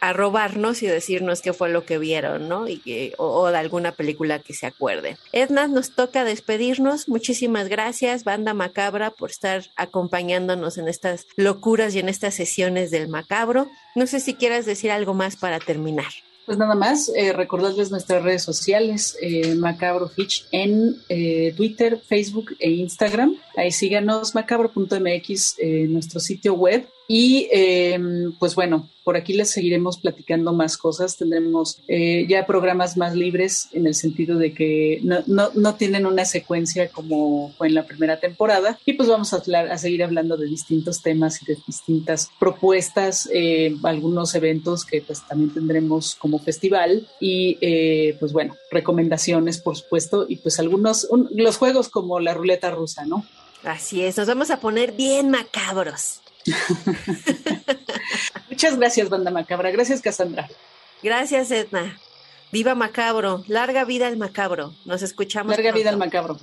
[0.00, 2.68] a robarnos y decirnos qué fue lo que vieron, ¿no?
[2.68, 5.16] Y que, o, de alguna película que se acuerden.
[5.32, 7.08] Edna, nos toca despedirnos.
[7.08, 13.08] Muchísimas gracias, Banda Macabra, por estar acompañándonos en estas locuras y en estas sesiones del
[13.08, 13.68] macabro.
[13.94, 16.12] No sé si quieras decir algo más para terminar.
[16.48, 22.56] Pues nada más, eh, recordarles nuestras redes sociales, eh, Macabro Fitch en eh, Twitter, Facebook
[22.58, 23.36] e Instagram.
[23.54, 25.56] Ahí síganos, macabro.mx,
[25.90, 26.88] nuestro sitio web.
[27.10, 31.16] Y em, pues bueno, por aquí les seguiremos platicando más cosas.
[31.16, 36.04] Tendremos eh, ya programas más libres en el sentido de que no, no, no, tienen
[36.04, 38.78] una secuencia como fue en la primera temporada.
[38.84, 43.74] Y pues vamos a, a seguir hablando de distintos temas y de distintas propuestas, eh,
[43.84, 50.26] algunos eventos que pues también tendremos como festival y eh, pues bueno, recomendaciones por supuesto
[50.28, 53.24] y pues algunos, los juegos como la ruleta rusa, ¿no?
[53.64, 56.20] Así es, nos vamos a poner bien macabros.
[58.50, 59.70] Muchas gracias, Banda Macabra.
[59.70, 60.48] Gracias, Cassandra.
[61.02, 61.98] Gracias, Edna.
[62.52, 63.44] Viva Macabro.
[63.46, 64.74] Larga vida al Macabro.
[64.84, 65.56] Nos escuchamos.
[65.56, 66.38] Larga vida al Macabro.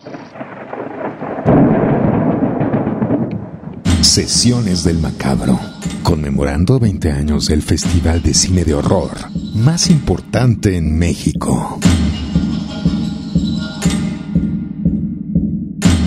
[4.02, 5.60] Sesiones del Macabro.
[6.04, 11.80] Conmemorando 20 años del Festival de Cine de Horror más importante en México.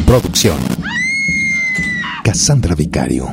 [0.06, 0.58] Producción.
[2.22, 3.32] Cassandra Vicario.